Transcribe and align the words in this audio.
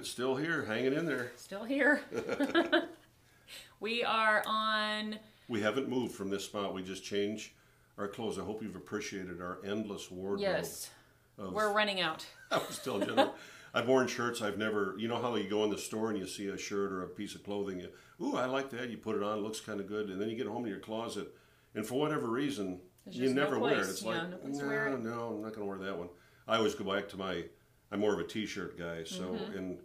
good. 0.00 0.06
Still 0.06 0.36
here, 0.36 0.64
hanging 0.64 0.92
in 0.94 1.06
there. 1.06 1.32
Still 1.36 1.64
here. 1.64 2.00
we 3.80 4.04
are 4.04 4.42
on. 4.46 5.18
We 5.48 5.60
haven't 5.60 5.88
moved 5.88 6.14
from 6.14 6.30
this 6.30 6.44
spot. 6.44 6.74
We 6.74 6.82
just 6.82 7.04
changed 7.04 7.50
our 7.98 8.08
clothes. 8.08 8.38
I 8.38 8.42
hope 8.42 8.62
you've 8.62 8.76
appreciated 8.76 9.40
our 9.40 9.58
endless 9.64 10.10
wardrobe. 10.10 10.40
Yes, 10.40 10.90
of- 11.38 11.52
we're 11.52 11.72
running 11.72 12.00
out. 12.00 12.26
I 12.50 12.58
was 12.58 12.78
telling 12.78 13.08
you, 13.08 13.30
I've 13.74 13.86
worn 13.88 14.06
shirts 14.08 14.42
I've 14.42 14.58
never. 14.58 14.94
You 14.98 15.08
know 15.08 15.20
how 15.20 15.34
you 15.36 15.48
go 15.48 15.64
in 15.64 15.70
the 15.70 15.78
store 15.78 16.10
and 16.10 16.18
you 16.18 16.26
see 16.26 16.48
a 16.48 16.58
shirt 16.58 16.92
or 16.92 17.02
a 17.02 17.08
piece 17.08 17.34
of 17.34 17.42
clothing. 17.44 17.80
You, 17.80 17.88
ooh, 18.24 18.36
I 18.36 18.46
like 18.46 18.70
that. 18.70 18.90
You 18.90 18.96
put 18.98 19.16
it 19.16 19.22
on, 19.22 19.38
it 19.38 19.42
looks 19.42 19.60
kind 19.60 19.80
of 19.80 19.86
good, 19.86 20.08
and 20.08 20.20
then 20.20 20.28
you 20.28 20.36
get 20.36 20.46
home 20.46 20.64
to 20.64 20.70
your 20.70 20.80
closet, 20.80 21.28
and 21.74 21.86
for 21.86 21.94
whatever 21.98 22.28
reason, 22.28 22.80
There's 23.04 23.16
you 23.16 23.22
just 23.24 23.34
no 23.36 23.42
never 23.44 23.58
wear 23.58 23.74
it. 23.74 23.88
It's 23.88 24.02
Yeah, 24.02 24.08
like, 24.08 24.44
no 24.44 24.58
no, 24.60 24.66
wear 24.66 24.86
it." 24.88 25.00
no, 25.00 25.10
I'm 25.36 25.42
not 25.42 25.54
going 25.54 25.60
to 25.60 25.64
wear 25.64 25.78
that 25.78 25.96
one. 25.98 26.08
I 26.48 26.56
always 26.56 26.74
go 26.74 26.84
back 26.84 27.08
to 27.10 27.16
my. 27.16 27.44
I'm 27.92 27.98
more 27.98 28.12
of 28.14 28.20
a 28.20 28.24
t-shirt 28.24 28.78
guy, 28.78 29.02
so 29.02 29.22
Mm-hmm. 29.24 29.58
and 29.58 29.78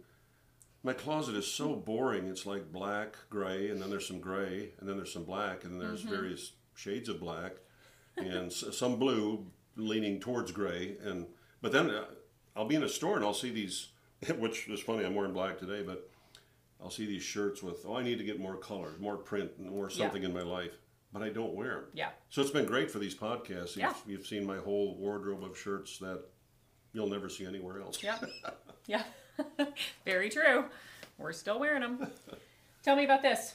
my 0.86 0.92
closet 0.92 1.34
is 1.34 1.46
so 1.46 1.74
boring. 1.74 2.28
It's 2.28 2.46
like 2.46 2.70
black, 2.72 3.16
gray, 3.28 3.70
and 3.70 3.82
then 3.82 3.90
there's 3.90 4.06
some 4.06 4.20
gray, 4.20 4.70
and 4.78 4.88
then 4.88 4.96
there's 4.96 5.12
some 5.12 5.24
black, 5.24 5.64
and 5.64 5.72
then 5.72 5.80
there's 5.80 6.02
Mm-hmm. 6.02 6.14
various 6.14 6.52
shades 6.74 7.08
of 7.08 7.18
black, 7.20 7.52
and 8.16 8.52
some 8.52 8.96
blue 8.98 9.46
leaning 9.76 10.20
towards 10.20 10.52
gray. 10.52 10.96
And 11.02 11.26
but 11.60 11.72
then 11.72 11.90
uh, 11.90 12.04
I'll 12.54 12.66
be 12.68 12.76
in 12.76 12.82
a 12.84 12.88
store 12.88 13.16
and 13.16 13.24
I'll 13.24 13.34
see 13.34 13.50
these, 13.50 13.88
which 14.38 14.68
is 14.68 14.80
funny. 14.80 15.04
I'm 15.04 15.14
wearing 15.14 15.32
black 15.32 15.58
today, 15.58 15.82
but 15.82 16.08
I'll 16.80 16.90
see 16.90 17.06
these 17.06 17.22
shirts 17.22 17.62
with, 17.62 17.84
oh, 17.86 17.96
I 17.96 18.02
need 18.02 18.18
to 18.18 18.24
get 18.24 18.38
more 18.38 18.56
color, 18.56 18.92
more 19.00 19.16
print, 19.16 19.50
and 19.58 19.68
more 19.70 19.90
Yeah. 19.90 19.96
something 19.96 20.22
in 20.22 20.32
my 20.32 20.42
life. 20.42 20.72
But 21.12 21.22
I 21.22 21.30
don't 21.30 21.54
wear 21.54 21.70
them. 21.76 21.84
Yeah. 21.94 22.10
So 22.30 22.42
it's 22.42 22.50
been 22.50 22.66
great 22.66 22.90
for 22.90 22.98
these 22.98 23.14
podcasts. 23.14 23.70
You've, 23.74 23.78
Yeah. 23.78 23.94
you've 24.06 24.26
seen 24.26 24.46
my 24.46 24.58
whole 24.58 24.96
wardrobe 24.96 25.42
of 25.44 25.58
shirts 25.58 25.98
that 25.98 26.22
you'll 26.92 27.08
never 27.08 27.28
see 27.28 27.44
anywhere 27.46 27.80
else. 27.80 28.02
Yeah. 28.02 28.18
yeah. 28.86 29.02
Very 30.04 30.28
true. 30.30 30.64
We're 31.18 31.32
still 31.32 31.58
wearing 31.58 31.80
them. 31.82 32.06
Tell 32.82 32.96
me 32.96 33.04
about 33.04 33.22
this. 33.22 33.54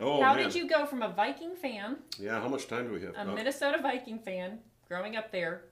Oh 0.00 0.22
How 0.22 0.34
man. 0.34 0.44
did 0.44 0.54
you 0.54 0.68
go 0.68 0.86
from 0.86 1.02
a 1.02 1.08
Viking 1.08 1.56
fan, 1.56 1.96
Yeah. 2.18 2.40
How 2.40 2.48
much 2.48 2.68
time 2.68 2.86
do 2.88 2.94
we 2.94 3.00
have? 3.02 3.14
a 3.16 3.22
Uh, 3.22 3.34
Minnesota 3.34 3.78
Viking 3.82 4.18
fan, 4.20 4.60
growing 4.86 5.16
up 5.16 5.32
there, 5.32 5.62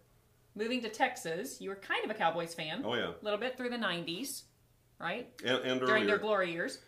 moving 0.56 0.80
to 0.82 0.88
Texas? 0.88 1.60
You 1.60 1.68
were 1.70 1.76
kind 1.76 2.04
of 2.04 2.10
a 2.10 2.14
Cowboys 2.14 2.52
fan. 2.54 2.82
oh 2.84 2.94
yeah. 2.94 3.10
A 3.20 3.24
little 3.24 3.38
bit 3.38 3.56
through 3.56 3.70
the 3.70 3.76
90s, 3.76 4.42
right? 4.98 5.28
And, 5.44 5.58
and 5.58 5.80
During 5.80 5.92
earlier. 5.94 6.06
their 6.06 6.18
glory 6.18 6.50
years. 6.52 6.78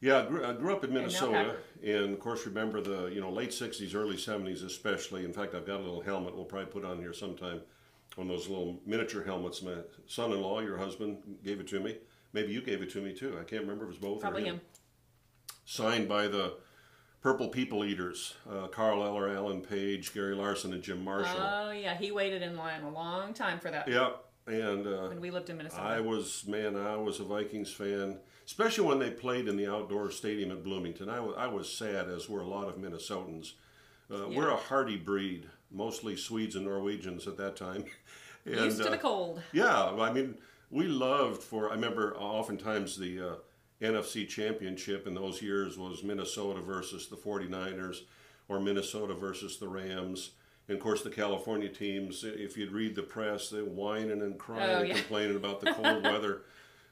Yeah, 0.00 0.20
I 0.22 0.26
grew, 0.26 0.44
I 0.46 0.52
grew 0.54 0.72
up 0.72 0.84
in 0.84 0.94
Minnesota, 0.94 1.32
Packer. 1.32 1.56
and 1.84 2.12
of 2.14 2.20
course 2.20 2.46
remember 2.46 2.80
the 2.80 3.06
you 3.06 3.20
know 3.20 3.30
late 3.30 3.50
'60s, 3.50 3.96
early 3.96 4.14
'70s, 4.16 4.64
especially. 4.64 5.24
In 5.24 5.32
fact, 5.32 5.56
I've 5.56 5.66
got 5.66 5.80
a 5.80 5.82
little 5.82 6.00
helmet 6.00 6.36
we'll 6.36 6.44
probably 6.44 6.70
put 6.70 6.84
on 6.84 6.98
here 7.00 7.12
sometime, 7.12 7.60
one 8.16 8.28
of 8.28 8.36
those 8.36 8.48
little 8.48 8.80
miniature 8.86 9.24
helmets. 9.24 9.62
My 9.62 9.76
son-in-law, 10.06 10.60
your 10.60 10.78
husband, 10.78 11.18
gave 11.44 11.60
it 11.60 11.68
to 11.68 11.80
me. 11.80 11.96
Maybe 12.32 12.52
you 12.52 12.60
gave 12.60 12.82
it 12.82 12.90
to 12.90 13.00
me 13.00 13.14
too. 13.14 13.38
I 13.40 13.44
can't 13.44 13.62
remember 13.62 13.84
if 13.84 13.90
it 13.90 13.92
was 13.92 13.98
both 13.98 14.20
Probably 14.20 14.42
or 14.42 14.46
him. 14.46 14.54
him. 14.56 14.60
Signed 15.64 16.08
by 16.08 16.28
the 16.28 16.54
Purple 17.20 17.48
People 17.48 17.84
Eaters, 17.84 18.34
uh, 18.50 18.68
Carl 18.68 19.02
Eller, 19.04 19.28
Alan 19.28 19.60
Page, 19.60 20.14
Gary 20.14 20.34
Larsen, 20.34 20.72
and 20.72 20.82
Jim 20.82 21.04
Marshall. 21.04 21.40
Oh, 21.40 21.70
yeah. 21.70 21.96
He 21.96 22.10
waited 22.12 22.42
in 22.42 22.56
line 22.56 22.82
a 22.82 22.90
long 22.90 23.34
time 23.34 23.58
for 23.58 23.70
that 23.70 23.88
yeah, 23.88 24.10
and 24.46 24.86
uh, 24.86 25.08
when 25.08 25.20
we 25.20 25.30
lived 25.30 25.50
in 25.50 25.56
Minnesota. 25.56 25.82
I 25.82 26.00
was 26.00 26.46
man, 26.46 26.76
I 26.76 26.96
was 26.96 27.20
a 27.20 27.24
Vikings 27.24 27.72
fan, 27.72 28.18
especially 28.46 28.86
when 28.86 28.98
they 28.98 29.10
played 29.10 29.48
in 29.48 29.56
the 29.56 29.66
outdoor 29.66 30.10
stadium 30.10 30.50
at 30.50 30.62
Bloomington. 30.62 31.08
I 31.08 31.20
was, 31.20 31.34
I 31.36 31.46
was 31.48 31.70
sad, 31.70 32.08
as 32.08 32.28
were 32.28 32.40
a 32.40 32.46
lot 32.46 32.68
of 32.68 32.76
Minnesotans. 32.76 33.52
Uh, 34.10 34.28
We're 34.28 34.48
a 34.48 34.56
hardy 34.56 34.96
breed, 34.96 35.46
mostly 35.70 36.16
Swedes 36.16 36.56
and 36.56 36.64
Norwegians 36.64 37.26
at 37.26 37.36
that 37.38 37.56
time. 37.56 37.84
And, 38.46 38.54
Used 38.60 38.78
to 38.78 38.86
uh, 38.86 38.90
the 38.92 38.98
cold. 38.98 39.42
yeah, 39.52 39.90
I 39.90 40.10
mean, 40.10 40.36
we 40.70 40.86
loved 40.86 41.42
for. 41.42 41.68
I 41.70 41.74
remember 41.74 42.14
oftentimes 42.16 42.96
the 42.96 43.20
uh, 43.20 43.34
NFC 43.82 44.26
Championship 44.26 45.06
in 45.06 45.12
those 45.14 45.42
years 45.42 45.76
was 45.76 46.02
Minnesota 46.02 46.60
versus 46.62 47.08
the 47.08 47.16
49ers 47.16 47.98
or 48.48 48.58
Minnesota 48.58 49.12
versus 49.12 49.58
the 49.58 49.68
Rams. 49.68 50.30
And 50.68 50.78
of 50.78 50.82
course, 50.82 51.02
the 51.02 51.10
California 51.10 51.68
teams, 51.68 52.24
if 52.24 52.56
you'd 52.56 52.72
read 52.72 52.94
the 52.94 53.02
press, 53.02 53.50
they're 53.50 53.64
whining 53.64 54.22
and 54.22 54.38
crying 54.38 54.70
Oh, 54.70 54.78
and 54.80 54.88
yeah. 54.88 54.94
complaining 54.94 55.36
about 55.36 55.60
the 55.60 55.72
cold 55.74 56.02
weather. 56.04 56.42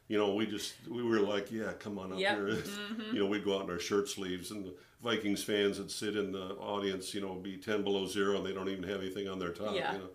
You 0.08 0.18
know, 0.18 0.34
we 0.34 0.46
just, 0.46 0.74
we 0.88 1.02
were 1.02 1.18
like, 1.20 1.50
yeah, 1.50 1.72
come 1.78 1.98
on 1.98 2.12
up 2.12 2.18
Yep. 2.18 2.36
Mm-hmm. 2.38 3.00
here. 3.00 3.12
You 3.12 3.18
know, 3.20 3.26
we'd 3.26 3.44
go 3.44 3.56
out 3.58 3.64
in 3.64 3.70
our 3.70 3.78
shirt 3.78 4.08
sleeves 4.08 4.50
and 4.52 4.64
the 4.64 4.74
Vikings 5.02 5.42
fans 5.42 5.78
would 5.78 5.90
sit 5.90 6.16
in 6.16 6.32
the 6.32 6.54
audience, 6.56 7.12
you 7.14 7.20
know, 7.20 7.34
be 7.34 7.56
10 7.56 7.82
below 7.82 8.06
zero 8.06 8.36
and 8.36 8.46
they 8.46 8.52
don't 8.52 8.68
even 8.68 8.84
have 8.84 9.00
anything 9.00 9.28
on 9.28 9.38
their 9.38 9.50
top, 9.52 9.74
Yeah. 9.74 9.92
you 9.94 9.98
know. 9.98 10.08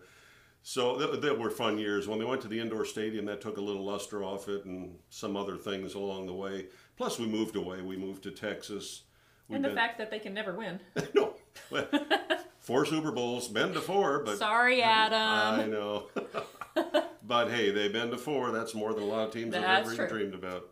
So 0.64 0.96
th- 0.98 1.20
that 1.20 1.38
were 1.38 1.50
fun 1.50 1.76
years. 1.78 2.06
When 2.08 2.18
they 2.20 2.24
went 2.24 2.40
to 2.42 2.48
the 2.48 2.58
indoor 2.60 2.84
stadium, 2.84 3.24
that 3.26 3.40
took 3.40 3.56
a 3.56 3.60
little 3.60 3.84
luster 3.84 4.22
off 4.22 4.48
it, 4.48 4.64
and 4.64 4.96
some 5.10 5.36
other 5.36 5.56
things 5.56 5.94
along 5.94 6.26
the 6.26 6.32
way. 6.34 6.66
Plus, 6.96 7.18
we 7.18 7.26
moved 7.26 7.56
away. 7.56 7.82
We 7.82 7.96
moved 7.96 8.22
to 8.22 8.30
Texas. 8.30 9.02
We've 9.48 9.56
And 9.56 9.64
the 9.64 9.70
been- 9.70 9.76
fact 9.76 9.98
that 9.98 10.10
they 10.12 10.20
can 10.20 10.32
never 10.34 10.54
win. 10.54 10.78
no, 11.14 11.34
well, 11.70 11.88
four 12.60 12.86
Super 12.86 13.10
Bowls, 13.10 13.48
been 13.48 13.72
to 13.74 13.80
four, 13.80 14.20
but 14.20 14.38
Sorry, 14.38 14.80
Adam. 14.82 15.60
I 15.60 15.66
know. 15.66 16.06
but 17.26 17.50
hey, 17.50 17.70
they've 17.70 17.92
been 17.92 18.10
to 18.10 18.18
four. 18.18 18.50
That's 18.50 18.74
more 18.74 18.92
than 18.94 19.02
a 19.04 19.06
lot 19.06 19.28
of 19.28 19.32
teams 19.32 19.54
have 19.60 19.64
ever 19.86 19.92
even 19.94 20.06
dreamed 20.08 20.34
about. 20.34 20.68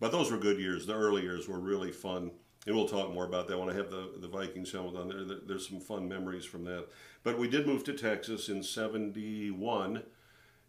But 0.00 0.10
those 0.12 0.30
were 0.30 0.38
good 0.38 0.58
years. 0.58 0.86
The 0.86 0.94
early 0.94 1.22
years 1.22 1.48
were 1.48 1.60
really 1.60 1.92
fun. 1.92 2.30
And 2.66 2.76
we'll 2.76 2.88
talk 2.88 3.12
more 3.12 3.24
about 3.24 3.48
that 3.48 3.58
when 3.58 3.68
I 3.70 3.74
have 3.74 3.90
the, 3.90 4.12
the 4.20 4.28
Vikings 4.28 4.70
helmet 4.72 4.96
on 4.96 5.08
there. 5.08 5.24
There- 5.24 5.38
There's 5.46 5.68
some 5.68 5.80
fun 5.80 6.08
memories 6.08 6.44
from 6.44 6.64
that. 6.64 6.86
But 7.24 7.38
we 7.38 7.48
did 7.48 7.66
move 7.66 7.82
to 7.84 7.92
Texas 7.92 8.48
in 8.48 8.62
71 8.62 10.02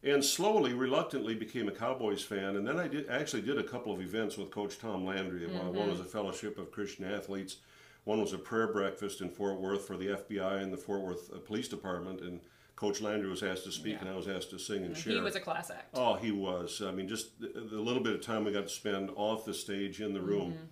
and 0.04 0.24
slowly, 0.24 0.74
reluctantly 0.74 1.34
became 1.34 1.68
a 1.68 1.72
Cowboys 1.72 2.22
fan. 2.24 2.58
And 2.58 2.68
then 2.68 2.78
I 2.80 2.88
did 2.88 3.08
actually 3.10 3.42
did 3.44 3.58
a 3.58 3.64
couple 3.64 3.94
of 3.94 4.02
events 4.02 4.38
with 4.38 4.52
Coach 4.52 4.78
Tom 4.80 5.06
Landry. 5.06 5.46
One- 5.48 5.74
One 5.74 5.90
was 5.90 6.00
a 6.00 6.04
fellowship 6.06 6.58
of 6.58 6.72
Christian 6.72 7.06
athletes. 7.06 7.58
One 8.06 8.20
was 8.20 8.34
a 8.34 8.38
prayer 8.38 8.68
breakfast 8.68 9.22
in 9.22 9.30
Fort 9.30 9.60
Worth 9.62 9.88
for 9.88 9.96
the 9.96 10.08
FBI 10.08 10.62
and 10.62 10.74
the 10.74 10.78
Fort 10.78 11.02
Worth 11.02 11.32
uh, 11.34 11.38
Police 11.40 11.70
Department. 11.70 12.20
And 12.22 12.42
Coach 12.76 13.02
Landry 13.02 13.30
was 13.30 13.44
asked 13.44 13.66
to 13.66 13.72
speak, 13.72 13.94
Yeah. 13.94 14.00
and 14.02 14.10
I 14.10 14.16
was 14.16 14.28
asked 14.28 14.50
to 14.50 14.60
sing 14.60 14.84
and 14.84 14.98
share. 14.98 15.14
He 15.14 15.20
was 15.22 15.36
a 15.36 15.40
class 15.40 15.70
act. 15.70 15.90
Oh, 15.94 16.16
he 16.16 16.32
was. 16.32 16.82
I 16.82 16.92
mean, 16.92 17.08
just 17.08 17.40
the, 17.40 17.48
the 17.48 17.80
little 17.80 18.02
bit 18.02 18.14
of 18.16 18.22
time 18.22 18.46
we 18.46 18.52
got 18.52 18.64
to 18.68 18.74
spend 18.74 19.10
off 19.16 19.46
the 19.46 19.54
stage 19.54 20.02
in 20.02 20.14
the 20.14 20.22
room. 20.22 20.54
Mm-hmm. 20.54 20.64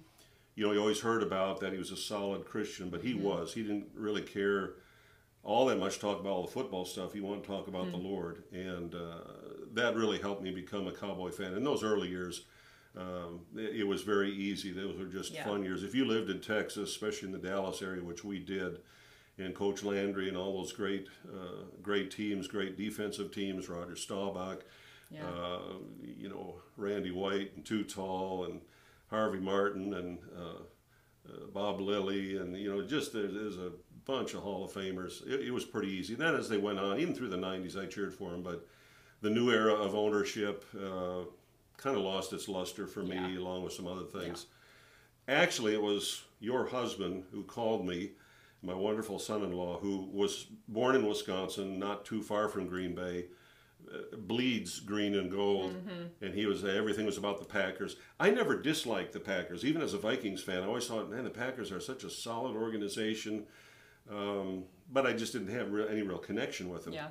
You 0.55 0.65
know, 0.67 0.73
you 0.73 0.79
always 0.79 0.99
heard 0.99 1.23
about 1.23 1.59
that 1.61 1.71
he 1.73 1.77
was 1.79 1.91
a 1.91 1.97
solid 1.97 2.45
Christian, 2.45 2.89
but 2.89 3.01
Mm-hmm. 3.01 3.07
he 3.19 3.23
was. 3.25 3.53
He 3.53 3.61
didn't 3.61 3.87
really 3.95 4.21
care 4.23 4.73
all 5.43 5.65
that 5.67 5.77
much 5.79 5.99
talk 5.99 6.19
about 6.19 6.31
all 6.31 6.45
the 6.45 6.51
football 6.51 6.85
stuff. 6.85 7.13
He 7.13 7.21
wanted 7.21 7.43
to 7.43 7.47
talk 7.49 7.67
about 7.67 7.87
Mm. 7.87 7.91
the 7.91 7.97
Lord, 7.97 8.43
and 8.51 8.93
uh, 8.93 9.19
that 9.73 9.95
really 9.95 10.19
helped 10.19 10.41
me 10.43 10.51
become 10.51 10.87
a 10.87 10.91
Cowboy 10.91 11.31
fan. 11.31 11.53
In 11.53 11.63
those 11.63 11.83
early 11.83 12.09
years, 12.09 12.45
um, 12.97 13.41
it, 13.55 13.77
it 13.77 13.83
was 13.87 14.01
very 14.03 14.31
easy. 14.31 14.71
Those 14.71 14.97
were 14.99 15.05
just 15.05 15.33
Yeah. 15.33 15.45
fun 15.45 15.63
years. 15.63 15.83
If 15.83 15.95
you 15.95 16.05
lived 16.05 16.29
in 16.29 16.41
Texas, 16.41 16.89
especially 16.89 17.27
in 17.27 17.31
the 17.31 17.39
Dallas 17.49 17.81
area, 17.81 18.03
which 18.03 18.23
we 18.23 18.37
did, 18.39 18.79
and 19.45 19.55
Coach 19.55 19.83
Landry 19.83 20.27
and 20.27 20.37
all 20.37 20.57
those 20.61 20.71
great, 20.73 21.07
uh, 21.27 21.63
great 21.81 22.11
teams, 22.11 22.47
great 22.47 22.77
defensive 22.77 23.31
teams, 23.33 23.69
Roger 23.69 23.95
Staubach, 23.95 24.61
Yeah. 25.11 25.25
uh, 25.27 25.59
you 26.03 26.29
know, 26.29 26.55
Randy 26.77 27.11
White 27.11 27.55
and 27.55 27.65
Too 27.65 27.83
Tall 27.83 28.45
and 28.45 28.61
Harvey 29.09 29.39
Martin 29.39 29.93
and 29.93 30.19
uh, 30.37 30.41
uh, 31.29 31.45
Bob 31.53 31.81
Lilly 31.81 32.37
and 32.37 32.55
you 32.57 32.69
know, 32.73 32.81
just 32.85 33.13
there, 33.13 33.27
there's 33.27 33.57
a 33.57 33.71
bunch 34.05 34.33
of 34.33 34.41
Hall 34.41 34.63
of 34.65 34.71
Famers. 34.71 35.25
It, 35.27 35.41
it 35.47 35.51
was 35.51 35.65
pretty 35.65 35.89
easy. 35.89 36.15
Then 36.15 36.35
as 36.35 36.47
they 36.49 36.57
went 36.57 36.79
on, 36.79 36.99
even 36.99 37.13
through 37.13 37.29
the 37.29 37.37
'90s, 37.37 37.77
I 37.77 37.85
cheered 37.87 38.13
for 38.13 38.31
them. 38.31 38.41
But 38.41 38.65
the 39.21 39.29
new 39.29 39.51
era 39.51 39.73
of 39.73 39.93
ownership 39.93 40.65
uh, 40.75 41.25
kind 41.77 41.95
of 41.95 42.03
lost 42.03 42.33
its 42.33 42.47
luster 42.47 42.87
for 42.87 43.03
me, 43.03 43.15
Yeah. 43.15 43.37
along 43.39 43.63
with 43.63 43.73
some 43.73 43.85
other 43.87 44.05
things. 44.05 44.47
Actually, 45.27 45.73
it 45.73 45.81
was 45.81 46.23
your 46.39 46.65
husband 46.67 47.25
who 47.31 47.43
called 47.43 47.85
me, 47.85 48.11
my 48.61 48.73
wonderful 48.73 49.19
son-in-law, 49.19 49.79
who 49.79 50.09
was 50.11 50.47
born 50.67 50.95
in 50.95 51.07
Wisconsin, 51.07 51.79
not 51.79 52.05
too 52.05 52.21
far 52.21 52.47
from 52.47 52.67
Green 52.67 52.93
Bay 52.93 53.25
uh, 53.91 54.15
bleeds 54.15 54.79
green 54.79 55.15
and 55.15 55.31
gold, 55.31 55.75
and 56.21 56.33
he 56.33 56.45
was 56.45 56.63
everything 56.63 57.05
was 57.05 57.17
about 57.17 57.39
the 57.39 57.45
Packers. 57.45 57.95
I 58.19 58.29
never 58.29 58.55
disliked 58.55 59.13
the 59.13 59.19
Packers, 59.19 59.65
even 59.65 59.81
as 59.81 59.93
a 59.93 59.97
Vikings 59.97 60.43
fan. 60.43 60.61
I 60.61 60.67
always 60.67 60.87
thought, 60.87 61.09
man, 61.09 61.23
the 61.23 61.29
Packers 61.31 61.71
are 61.71 61.79
such 61.79 62.03
a 62.03 62.09
solid 62.09 62.55
organization, 62.55 63.45
um, 64.09 64.65
but 64.91 65.05
I 65.05 65.13
just 65.13 65.33
didn't 65.33 65.49
have 65.49 65.67
any 65.89 66.03
real 66.03 66.19
connection 66.19 66.69
with 66.69 66.85
them. 66.85 66.93
yeah. 66.93 67.07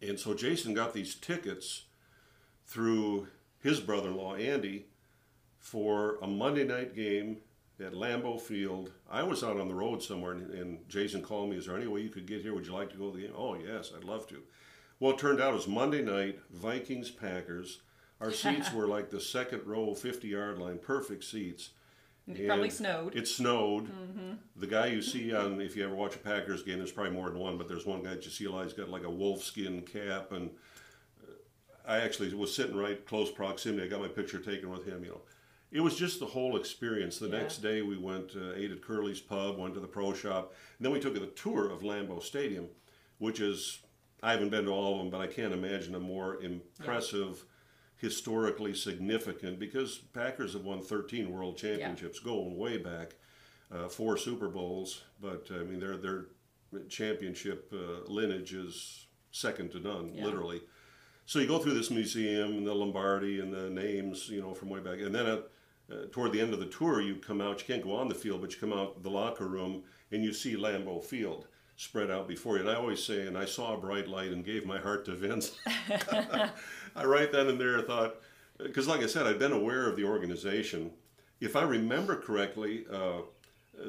And 0.00 0.18
so 0.18 0.34
Jason 0.34 0.74
got 0.74 0.92
these 0.92 1.14
tickets 1.14 1.84
through 2.66 3.28
his 3.60 3.78
brother-in-law 3.78 4.34
Andy 4.34 4.86
for 5.60 6.18
a 6.20 6.26
Monday 6.26 6.64
night 6.64 6.96
game 6.96 7.38
at 7.82 7.92
Lambeau 7.92 8.40
Field. 8.40 8.92
I 9.10 9.22
was 9.22 9.42
out 9.42 9.58
on 9.58 9.68
the 9.68 9.74
road 9.74 10.02
somewhere, 10.02 10.32
and, 10.32 10.50
and 10.52 10.88
Jason 10.88 11.22
called 11.22 11.50
me. 11.50 11.56
Is 11.56 11.66
there 11.66 11.76
any 11.76 11.86
way 11.86 12.00
you 12.00 12.10
could 12.10 12.26
get 12.26 12.42
here? 12.42 12.54
Would 12.54 12.66
you 12.66 12.72
like 12.72 12.90
to 12.90 12.96
go 12.96 13.10
to 13.10 13.16
the 13.16 13.24
game? 13.24 13.34
Oh 13.36 13.54
yes, 13.54 13.92
I'd 13.96 14.04
love 14.04 14.26
to. 14.28 14.42
Well, 15.00 15.12
it 15.12 15.18
turned 15.18 15.40
out 15.40 15.52
it 15.52 15.56
was 15.56 15.66
Monday 15.68 16.02
night, 16.02 16.38
Vikings 16.50 17.10
Packers. 17.10 17.80
Our 18.20 18.30
seats 18.32 18.72
were 18.72 18.86
like 18.86 19.10
the 19.10 19.20
second 19.20 19.66
row, 19.66 19.94
50 19.94 20.28
yard 20.28 20.58
line, 20.58 20.78
perfect 20.78 21.24
seats. 21.24 21.70
It 22.28 22.46
probably 22.46 22.70
snowed. 22.70 23.16
It 23.16 23.26
snowed. 23.26 23.90
The 24.54 24.66
guy 24.68 24.86
you 24.86 25.02
see 25.02 25.34
on, 25.34 25.60
if 25.60 25.74
you 25.74 25.84
ever 25.84 25.94
watch 25.94 26.14
a 26.14 26.18
Packers 26.18 26.62
game, 26.62 26.78
there's 26.78 26.92
probably 26.92 27.12
more 27.12 27.28
than 27.28 27.38
one, 27.38 27.58
but 27.58 27.66
there's 27.66 27.84
one 27.84 28.02
guy 28.02 28.10
that 28.10 28.24
you 28.24 28.30
see 28.30 28.44
a 28.44 28.50
lot. 28.50 28.62
He's 28.64 28.74
got 28.74 28.88
like 28.88 29.02
a 29.02 29.10
wolf 29.10 29.42
skin 29.42 29.82
cap, 29.82 30.30
and 30.30 30.50
uh, 31.20 31.32
I 31.84 31.98
actually 31.98 32.32
was 32.32 32.54
sitting 32.54 32.76
right 32.76 33.04
close 33.06 33.30
proximity. 33.30 33.84
I 33.84 33.88
got 33.88 34.00
my 34.00 34.08
picture 34.08 34.38
taken 34.38 34.70
with 34.70 34.86
him. 34.86 35.02
You 35.02 35.10
know, 35.10 35.20
it 35.72 35.80
was 35.80 35.96
just 35.96 36.20
the 36.20 36.26
whole 36.26 36.56
experience. 36.56 37.18
The 37.18 37.26
Yeah. 37.28 37.38
next 37.40 37.58
day 37.58 37.82
we 37.82 37.96
went 37.96 38.36
uh, 38.36 38.52
ate 38.54 38.70
at 38.70 38.82
Curly's 38.82 39.20
Pub, 39.20 39.58
went 39.58 39.74
to 39.74 39.80
the 39.80 39.86
Pro 39.88 40.12
Shop, 40.12 40.54
and 40.78 40.84
then 40.84 40.92
we 40.92 41.00
took 41.00 41.16
a 41.16 41.26
tour 41.26 41.68
of 41.70 41.80
Lambeau 41.82 42.22
Stadium, 42.22 42.68
which 43.18 43.40
is 43.40 43.80
I 44.22 44.30
haven't 44.32 44.50
been 44.50 44.66
to 44.66 44.70
all 44.70 44.92
of 44.94 44.98
them, 44.98 45.10
but 45.10 45.20
I 45.20 45.26
can't 45.26 45.52
imagine 45.52 45.94
a 45.96 46.00
more 46.00 46.40
impressive, 46.40 47.44
historically 47.96 48.74
significant 48.74 49.58
because 49.58 49.98
Packers 49.98 50.52
have 50.52 50.64
won 50.64 50.80
13 50.80 51.30
World 51.32 51.56
Championships, 51.56 52.20
going 52.20 52.56
way 52.56 52.76
back, 52.78 53.16
uh, 53.72 53.88
four 53.88 54.16
Super 54.16 54.48
Bowls. 54.48 55.02
But 55.20 55.48
I 55.50 55.64
mean, 55.64 55.80
their 55.80 55.96
their 55.96 56.26
championship 56.88 57.72
uh, 57.72 58.10
lineage 58.10 58.54
is 58.54 59.06
second 59.30 59.70
to 59.72 59.80
none, 59.80 60.14
Yeah. 60.14 60.24
literally. 60.26 60.62
So 61.26 61.38
you 61.38 61.46
go 61.46 61.58
through 61.58 61.74
this 61.74 61.90
museum 61.90 62.52
and 62.58 62.66
the 62.66 62.74
Lombardi 62.74 63.40
and 63.40 63.52
the 63.52 63.70
names, 63.70 64.28
you 64.28 64.40
know, 64.40 64.54
from 64.54 64.68
way 64.68 64.80
back, 64.80 64.98
and 65.00 65.14
then 65.14 65.26
at, 65.26 65.48
uh, 65.90 66.06
toward 66.10 66.32
the 66.32 66.40
end 66.40 66.52
of 66.54 66.60
the 66.60 66.66
tour, 66.66 67.00
you 67.00 67.16
come 67.16 67.40
out. 67.40 67.60
You 67.60 67.66
can't 67.74 67.82
go 67.84 67.94
on 67.94 68.08
the 68.08 68.14
field, 68.14 68.40
but 68.40 68.52
you 68.52 68.58
come 68.60 68.72
out 68.72 69.02
the 69.02 69.10
locker 69.10 69.46
room 69.46 69.82
and 70.10 70.22
you 70.22 70.32
see 70.32 70.56
Lambeau 70.56 71.02
Field 71.02 71.46
spread 71.76 72.10
out 72.10 72.28
before 72.28 72.56
you. 72.56 72.60
And 72.62 72.70
I 72.70 72.74
always 72.74 73.02
say, 73.02 73.26
and 73.26 73.36
I 73.36 73.44
saw 73.46 73.74
a 73.74 73.78
bright 73.78 74.06
light 74.08 74.30
and 74.30 74.44
gave 74.44 74.66
my 74.66 74.78
heart 74.78 75.04
to 75.06 75.12
Vince. 75.12 75.52
I 76.94 77.04
right 77.04 77.30
then 77.32 77.48
and 77.48 77.60
there 77.60 77.78
I 77.78 77.82
thought, 77.82 78.16
because 78.58 78.86
like 78.86 79.00
I 79.02 79.06
said, 79.06 79.26
I'd 79.26 79.38
been 79.38 79.52
aware 79.52 79.88
of 79.88 79.96
the 79.96 80.04
organization. 80.04 80.90
If 81.40 81.56
I 81.56 81.62
remember 81.62 82.16
correctly, 82.16 82.84
uh, 82.92 83.22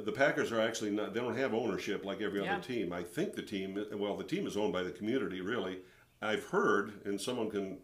the 0.04 0.12
Packers 0.12 0.52
are 0.52 0.62
actually 0.62 0.92
not, 0.92 1.14
they 1.14 1.20
don't 1.20 1.36
have 1.38 1.54
ownership 1.54 2.04
like 2.06 2.22
every 2.22 2.42
Yeah. 2.44 2.54
other 2.54 2.64
team. 2.64 2.92
I 2.94 3.04
think 3.04 3.36
the 3.36 3.42
team, 3.44 3.78
well, 3.94 4.16
the 4.18 4.24
team 4.24 4.48
is 4.48 4.58
owned 4.58 4.74
by 4.74 4.82
the 4.84 4.92
community, 4.92 5.42
really. 5.42 5.80
I've 6.22 6.46
heard, 6.46 6.94
and 7.06 7.20
someone 7.20 7.50
can 7.52 7.78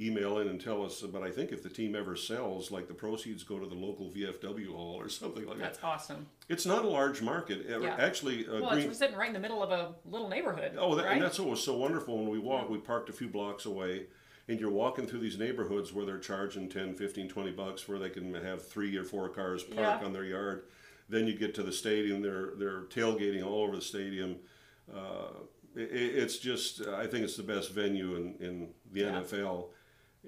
email 0.00 0.38
in 0.38 0.48
and 0.48 0.60
tell 0.60 0.84
us, 0.84 1.00
but 1.02 1.22
I 1.22 1.30
think 1.30 1.52
if 1.52 1.62
the 1.62 1.68
team 1.68 1.94
ever 1.94 2.16
sells, 2.16 2.70
like 2.70 2.88
the 2.88 2.94
proceeds 2.94 3.44
go 3.44 3.58
to 3.58 3.66
the 3.66 3.74
local 3.74 4.10
VFW 4.10 4.72
hall 4.72 4.94
or 4.98 5.08
something 5.20 5.46
like 5.46 5.58
that. 5.58 5.64
That's 5.74 5.84
awesome. 5.84 6.26
It's 6.48 6.66
not 6.66 6.84
a 6.84 6.88
large 6.88 7.20
market. 7.22 7.66
Yeah. 7.68 7.94
Actually, 7.98 8.46
uh, 8.48 8.60
Well, 8.62 8.70
Green, 8.70 8.88
it's 8.88 8.98
sitting 8.98 9.16
right 9.16 9.28
in 9.28 9.34
the 9.34 9.38
middle 9.40 9.62
of 9.62 9.70
a 9.70 9.94
little 10.10 10.28
neighborhood. 10.28 10.72
Oh, 10.78 10.94
that, 10.94 11.04
right? 11.04 11.12
and 11.14 11.22
that's 11.22 11.38
what 11.38 11.48
was 11.48 11.62
so 11.62 11.76
wonderful 11.76 12.18
when 12.18 12.28
we 12.30 12.38
walked. 12.38 12.70
We 12.70 12.78
parked 12.78 13.10
a 13.10 13.12
few 13.12 13.28
blocks 13.28 13.64
away, 13.66 14.06
and 14.48 14.58
you're 14.58 14.70
walking 14.70 15.06
through 15.06 15.20
these 15.20 15.38
neighborhoods 15.38 15.92
where 15.92 16.04
they're 16.06 16.18
charging 16.18 16.68
10, 16.68 16.94
15, 16.94 17.28
20 17.28 17.50
bucks 17.52 17.86
where 17.86 17.98
they 17.98 18.10
can 18.10 18.34
have 18.34 18.66
three 18.66 18.96
or 18.96 19.04
four 19.04 19.28
cars 19.28 19.62
park 19.62 20.00
Yeah. 20.00 20.06
on 20.06 20.12
their 20.12 20.24
yard. 20.24 20.64
Then 21.08 21.26
you 21.26 21.34
get 21.36 21.54
to 21.56 21.62
the 21.62 21.72
stadium, 21.72 22.22
they're, 22.22 22.52
they're 22.56 22.82
tailgating 22.84 23.44
all 23.44 23.62
over 23.62 23.76
the 23.76 23.82
stadium. 23.82 24.36
Uh, 24.92 25.28
it, 25.76 25.90
it's 25.92 26.38
just, 26.38 26.80
I 26.86 27.06
think 27.06 27.24
it's 27.24 27.36
the 27.36 27.42
best 27.42 27.70
venue 27.72 28.16
in, 28.16 28.34
in 28.40 28.68
the 28.90 29.00
Yeah. 29.00 29.20
NFL. 29.20 29.66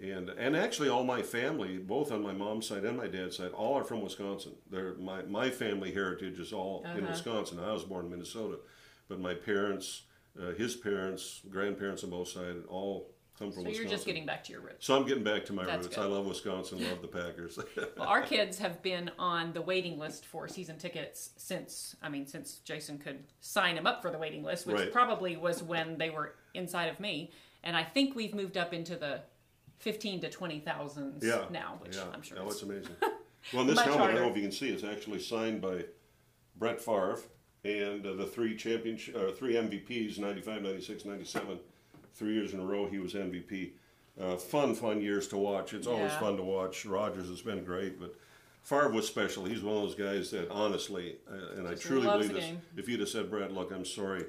And, 0.01 0.29
and 0.31 0.57
actually, 0.57 0.89
all 0.89 1.05
my 1.05 1.23
family, 1.23 1.79
both 1.79 2.11
on 2.11 2.21
my 2.23 2.33
mom's 2.33 2.67
side 2.67 2.85
and 2.85 2.97
my 2.97 3.07
dad's 3.07 3.37
side, 3.37 3.53
all 3.53 3.75
are 3.75 3.85
from 3.85 4.03
Wisconsin. 4.03 4.53
They're, 4.69 4.95
my, 4.95 5.23
my 5.23 5.51
family 5.51 5.93
heritage 5.93 6.41
is 6.41 6.53
all 6.53 6.83
in 6.85 6.91
Uh-huh. 7.05 7.07
Wisconsin. 7.11 7.61
I 7.61 7.73
was 7.73 7.85
born 7.85 8.07
in 8.07 8.11
Minnesota. 8.11 8.59
But 9.09 9.21
my 9.21 9.35
parents, 9.35 10.03
uh, 10.41 10.53
his 10.53 10.75
parents, 10.75 11.43
grandparents 11.49 12.03
on 12.03 12.11
both 12.11 12.29
sides, 12.29 12.65
all 12.69 13.13
come 13.39 13.53
from 13.53 13.63
so 13.63 13.69
Wisconsin. 13.69 13.83
you're 13.83 13.91
just 13.91 14.07
getting 14.07 14.27
back 14.27 14.43
to 14.45 14.53
your 14.53 14.63
roots. 14.63 14.85
so 14.87 14.97
I'm 14.97 15.07
getting 15.07 15.23
back 15.25 15.45
to 15.47 15.53
my 15.53 15.65
That's 15.65 15.85
roots. 15.85 15.97
good. 15.97 16.03
I 16.05 16.07
love 16.07 16.27
Wisconsin, 16.27 16.83
love 16.89 17.01
the 17.03 17.09
Packers. 17.23 17.59
Well, 17.97 18.09
our 18.09 18.23
kids 18.23 18.59
have 18.59 18.83
been 18.83 19.11
on 19.19 19.53
the 19.53 19.63
waiting 19.63 19.99
list 19.99 20.27
for 20.27 20.49
season 20.49 20.77
tickets 20.79 21.31
since, 21.37 21.95
I 22.03 22.09
mean, 22.09 22.27
since 22.27 22.57
Jason 22.65 22.99
could 22.99 23.25
sign 23.41 23.77
them 23.77 23.87
up 23.87 24.03
for 24.03 24.11
the 24.11 24.19
waiting 24.19 24.43
list, 24.43 24.67
which 24.67 24.77
Right. 24.77 24.93
probably 24.93 25.37
was 25.37 25.63
when 25.63 25.99
they 25.99 26.11
were 26.11 26.35
inside 26.55 26.87
of 26.89 26.99
me. 26.99 27.31
And 27.63 27.77
I 27.77 27.83
think 27.85 28.15
we've 28.17 28.35
moved 28.35 28.57
up 28.57 28.73
into 28.75 28.95
the 28.97 29.21
15 29.79 30.21
to 30.23 30.31
20,000s 30.31 31.23
yeah. 31.23 31.45
now, 31.51 31.79
which 31.81 31.97
yeah. 31.97 32.05
I'm 32.13 32.23
sure 32.23 32.39
Oh, 32.41 32.49
is 32.49 32.55
it's 32.55 32.63
amazing. 32.63 32.97
Well, 33.53 33.65
this 33.65 33.79
helmet, 33.81 34.01
I 34.01 34.13
don't 34.13 34.23
know 34.23 34.31
if 34.31 34.37
you 34.37 34.43
can 34.43 34.53
see, 34.53 34.71
it's 34.71 34.85
actually 34.85 35.21
signed 35.21 35.61
by 35.61 35.85
Brett 36.57 36.81
Favre 36.81 37.19
and 37.65 38.07
uh, 38.07 38.15
the 38.15 38.27
three 38.27 38.57
championship, 38.57 39.17
uh, 39.17 39.33
three 39.33 39.55
MVPs, 39.55 40.19
95, 40.19 40.63
96, 40.63 41.05
97. 41.05 41.59
Three 42.15 42.35
years 42.35 42.53
in 42.55 42.61
a 42.61 42.65
row, 42.65 42.87
he 42.87 42.99
was 42.99 43.15
MVP. 43.15 43.73
Uh, 44.21 44.37
fun, 44.37 44.75
fun 44.75 45.01
years 45.03 45.27
to 45.29 45.37
watch. 45.37 45.75
It's 45.75 45.87
always 45.87 46.13
Yeah. 46.13 46.21
fun 46.21 46.37
to 46.37 46.43
watch. 46.43 46.87
Rodgers 46.87 47.29
has 47.29 47.43
been 47.43 47.65
great, 47.65 47.99
but 47.99 48.15
Favre 48.63 48.89
was 48.91 49.07
special. 49.07 49.45
He's 49.45 49.63
one 49.63 49.77
of 49.77 49.83
those 49.83 49.95
guys 49.97 50.31
that, 50.31 50.49
honestly, 50.51 51.17
uh, 51.31 51.59
and 51.59 51.67
I 51.69 51.75
truly 51.75 52.07
believe 52.07 52.33
this, 52.33 52.53
if 52.77 52.89
you'd 52.89 53.01
have 53.01 53.09
said, 53.09 53.31
Brett, 53.31 53.53
look, 53.53 53.73
I'm 53.73 53.85
sorry, 53.85 54.25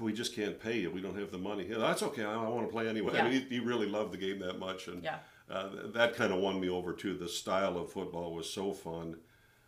we 0.00 0.12
just 0.12 0.34
can't 0.34 0.60
pay 0.60 0.78
you. 0.78 0.90
We 0.90 1.00
don't 1.00 1.18
have 1.18 1.30
the 1.30 1.38
money. 1.38 1.66
Yeah, 1.68 1.78
that's 1.78 2.02
okay. 2.02 2.24
I, 2.24 2.34
I 2.34 2.48
want 2.48 2.66
to 2.66 2.72
play 2.72 2.88
anyway. 2.88 3.18
I 3.18 3.22
mean, 3.28 3.32
he, 3.48 3.56
he 3.56 3.60
really 3.60 3.86
loved 3.88 4.12
the 4.12 4.18
game 4.18 4.38
that 4.40 4.58
much, 4.58 4.88
and 4.88 5.02
Yeah. 5.02 5.18
uh, 5.50 5.68
that 5.94 6.14
kind 6.14 6.32
of 6.32 6.40
won 6.40 6.60
me 6.60 6.68
over 6.68 6.92
too. 6.92 7.16
The 7.16 7.28
style 7.28 7.76
of 7.78 7.92
football 7.92 8.34
was 8.34 8.48
so 8.48 8.72
fun. 8.72 9.16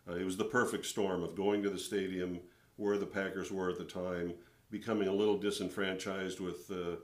Uh, 0.09 0.15
it 0.15 0.23
was 0.25 0.37
the 0.37 0.45
perfect 0.45 0.85
storm 0.85 1.23
of 1.23 1.35
going 1.35 1.61
to 1.63 1.69
the 1.69 1.79
stadium 1.79 2.39
where 2.77 2.97
the 2.97 3.05
Packers 3.05 3.51
were 3.51 3.69
at 3.69 3.77
the 3.77 3.83
time, 3.85 4.33
becoming 4.71 5.07
a 5.07 5.13
little 5.13 5.37
disenfranchised 5.37 6.39
with 6.39 6.69
uh, 6.71 6.95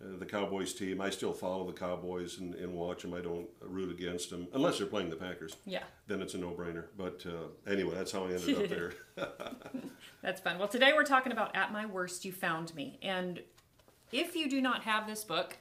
the 0.00 0.24
Cowboys 0.24 0.72
team. 0.72 1.00
I 1.00 1.10
still 1.10 1.32
follow 1.32 1.66
the 1.66 1.72
Cowboys 1.72 2.38
and, 2.38 2.54
and 2.54 2.72
watch 2.72 3.02
them. 3.02 3.14
I 3.14 3.20
don't 3.20 3.48
root 3.60 3.90
against 3.90 4.30
them 4.30 4.48
unless 4.54 4.78
they're 4.78 4.86
playing 4.86 5.10
the 5.10 5.16
Packers. 5.16 5.56
Yeah, 5.66 5.82
Then 6.06 6.22
it's 6.22 6.34
a 6.34 6.38
no-brainer. 6.38 6.84
But 6.96 7.24
uh, 7.26 7.70
anyway, 7.70 7.94
that's 7.94 8.12
how 8.12 8.24
I 8.24 8.32
ended 8.32 8.58
up 8.58 8.68
there. 8.68 8.92
that's 10.22 10.40
fun. 10.40 10.58
Well, 10.58 10.68
today 10.68 10.92
we're 10.94 11.04
talking 11.04 11.32
about 11.32 11.54
At 11.54 11.72
My 11.72 11.86
Worst, 11.86 12.24
You 12.24 12.32
Found 12.32 12.74
Me. 12.74 12.98
And 13.02 13.42
if 14.12 14.34
you 14.34 14.48
do 14.48 14.60
not 14.60 14.82
have 14.84 15.06
this 15.06 15.22
book, 15.22 15.56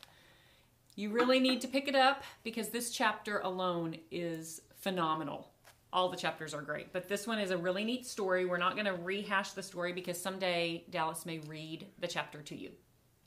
you 0.95 1.11
really 1.11 1.39
need 1.39 1.61
to 1.61 1.67
pick 1.67 1.87
it 1.87 1.95
up 1.95 2.23
because 2.43 2.69
this 2.69 2.91
chapter 2.91 3.39
alone 3.39 3.95
is 4.11 4.61
phenomenal. 4.75 5.49
All 5.91 6.09
the 6.09 6.17
chapters 6.17 6.53
are 6.53 6.61
great, 6.61 6.93
but 6.93 7.09
this 7.09 7.25
one 7.25 7.39
is 7.39 7.51
a 7.51 7.57
really 7.57 7.83
neat 7.83 8.05
story. 8.05 8.45
We're 8.45 8.57
not 8.57 8.73
going 8.73 8.85
to 8.85 8.93
rehash 8.93 9.51
the 9.51 9.63
story 9.63 9.91
because 9.91 10.21
someday 10.21 10.83
Dallas 10.91 11.25
may 11.25 11.39
read 11.39 11.87
the 11.99 12.07
chapter 12.07 12.41
to 12.43 12.55
you. 12.55 12.71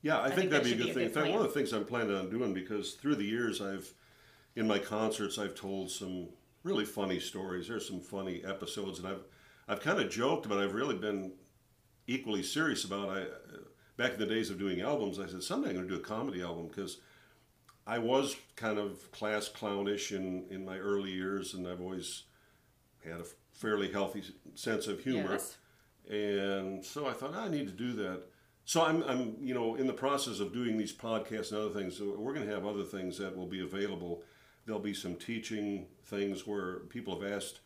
Yeah, 0.02 0.20
I, 0.20 0.30
think 0.30 0.34
think, 0.34 0.50
that 0.50 0.64
that'd 0.64 0.64
be 0.64 0.72
a 0.72 0.76
good 0.76 0.84
be 0.86 0.90
a 0.90 0.94
thing. 0.94 1.02
good 1.04 1.08
In 1.08 1.12
fact, 1.14 1.24
plan. 1.26 1.32
one 1.36 1.46
of 1.46 1.52
the 1.52 1.54
things 1.58 1.72
I'm 1.72 1.84
planning 1.84 2.14
on 2.16 2.28
doing 2.30 2.52
because 2.52 2.92
through 2.94 3.14
the 3.16 3.24
years 3.24 3.60
I've, 3.60 3.92
in 4.56 4.66
my 4.66 4.78
concerts, 4.78 5.38
I've 5.38 5.54
told 5.54 5.90
some 5.90 6.28
really 6.64 6.84
funny 6.84 7.20
stories. 7.20 7.68
There's 7.68 7.86
some 7.86 8.00
funny 8.00 8.42
episodes, 8.44 8.98
and 8.98 9.08
I've, 9.08 9.24
I've 9.68 9.80
kind 9.80 10.00
of 10.00 10.10
joked, 10.10 10.48
but 10.48 10.58
I've 10.58 10.74
really 10.74 10.96
been 10.96 11.32
equally 12.06 12.42
serious 12.42 12.84
about. 12.84 13.08
I, 13.10 13.26
back 13.96 14.14
in 14.14 14.18
the 14.20 14.26
days 14.26 14.50
of 14.50 14.58
doing 14.58 14.80
albums, 14.80 15.18
I 15.20 15.26
said 15.26 15.42
someday 15.42 15.70
I'm 15.70 15.76
going 15.76 15.88
to 15.88 15.94
do 15.94 16.00
a 16.00 16.04
comedy 16.04 16.42
album 16.42 16.66
because 16.68 16.98
I 17.86 17.98
was 17.98 18.34
kind 18.56 18.78
of 18.78 19.10
class 19.12 19.48
clownish 19.48 20.10
in 20.12 20.46
in 20.50 20.64
my 20.64 20.78
early 20.78 21.10
years, 21.12 21.54
and 21.54 21.66
I've 21.68 21.80
always 21.80 22.24
had 23.04 23.20
a 23.20 23.24
fairly 23.52 23.92
healthy 23.92 24.22
sense 24.54 24.86
of 24.88 25.00
humor 25.00 25.32
Yes. 25.32 25.56
and 26.10 26.84
so 26.84 27.06
I 27.06 27.12
thought 27.12 27.32
ah, 27.34 27.44
I 27.44 27.48
need 27.48 27.66
to 27.66 27.72
do 27.72 27.92
that. 27.94 28.22
So 28.64 28.82
I'm, 28.84 29.02
I'm, 29.04 29.36
you 29.40 29.54
know, 29.54 29.74
in 29.74 29.86
the 29.86 29.92
process 29.92 30.40
of 30.40 30.52
doing 30.52 30.78
these 30.78 30.92
podcasts 30.92 31.50
and 31.50 31.60
other 31.60 31.70
things. 31.78 32.00
We're 32.00 32.32
going 32.32 32.46
to 32.46 32.54
have 32.54 32.64
other 32.64 32.84
things 32.84 33.18
that 33.18 33.36
will 33.36 33.46
be 33.46 33.60
available. 33.60 34.22
There'll 34.64 34.80
be 34.80 34.94
some 34.94 35.16
teaching 35.16 35.86
things 36.06 36.46
where 36.46 36.80
people 36.80 37.20
have 37.20 37.32
asked, 37.32 37.60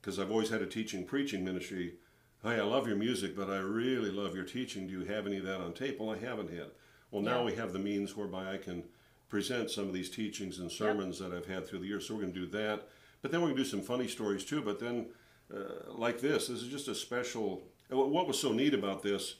because 0.00 0.18
I've 0.18 0.30
always 0.30 0.50
had 0.50 0.62
a 0.62 0.66
teaching 0.66 1.04
preaching 1.06 1.44
ministry. 1.44 1.94
Hey, 2.42 2.56
I 2.60 2.62
love 2.62 2.86
your 2.86 2.96
music, 2.96 3.34
but 3.34 3.48
I 3.48 3.56
really 3.58 4.10
love 4.10 4.34
your 4.34 4.44
teaching. 4.44 4.86
Do 4.86 4.92
you 4.92 5.04
have 5.06 5.26
any 5.26 5.38
of 5.38 5.44
that 5.44 5.60
on 5.60 5.72
tape? 5.72 5.98
Well, 5.98 6.14
I 6.14 6.18
haven't 6.18 6.50
had. 6.50 6.70
Well, 7.10 7.22
now 7.22 7.38
Yeah. 7.38 7.46
we 7.46 7.54
have 7.54 7.72
the 7.72 7.78
means 7.78 8.14
whereby 8.16 8.52
I 8.52 8.58
can 8.58 8.84
present 9.28 9.70
some 9.70 9.88
of 9.88 9.94
these 9.94 10.10
teachings 10.10 10.58
and 10.58 10.70
sermons 10.70 11.18
that 11.18 11.32
I've 11.32 11.46
had 11.46 11.66
through 11.66 11.80
the 11.80 11.86
years. 11.86 12.06
So 12.06 12.14
we're 12.14 12.20
going 12.20 12.34
to 12.34 12.40
do 12.40 12.46
that. 12.48 12.88
But 13.22 13.30
then 13.32 13.40
we're 13.40 13.48
going 13.48 13.56
to 13.56 13.62
do 13.64 13.68
some 13.68 13.80
funny 13.82 14.06
stories 14.06 14.44
too. 14.44 14.60
But 14.60 14.78
then, 14.78 15.08
uh, 15.52 15.92
like 15.92 16.20
this, 16.20 16.48
this 16.48 16.62
is 16.62 16.68
just 16.68 16.86
a 16.88 16.94
special. 16.94 17.66
uh, 17.90 17.96
What 17.96 18.28
was 18.28 18.38
so 18.38 18.52
neat 18.52 18.74
about 18.74 19.02
this? 19.02 19.36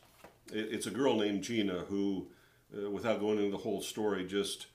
It, 0.52 0.68
it's 0.72 0.86
a 0.86 0.90
girl 0.90 1.16
named 1.16 1.42
Gina 1.42 1.80
who, 1.88 2.28
uh, 2.76 2.90
without 2.90 3.20
going 3.20 3.38
into 3.38 3.50
the 3.50 3.58
whole 3.58 3.80
story, 3.80 4.26
just 4.26 4.66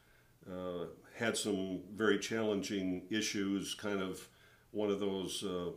uh, 0.50 0.86
had 1.16 1.38
some 1.38 1.82
very 1.94 2.20
challenging 2.20 3.04
issues. 3.10 3.74
Kind 3.74 4.02
of 4.02 4.28
one 4.72 4.90
of 4.90 5.00
those 5.00 5.44
uh, 5.44 5.72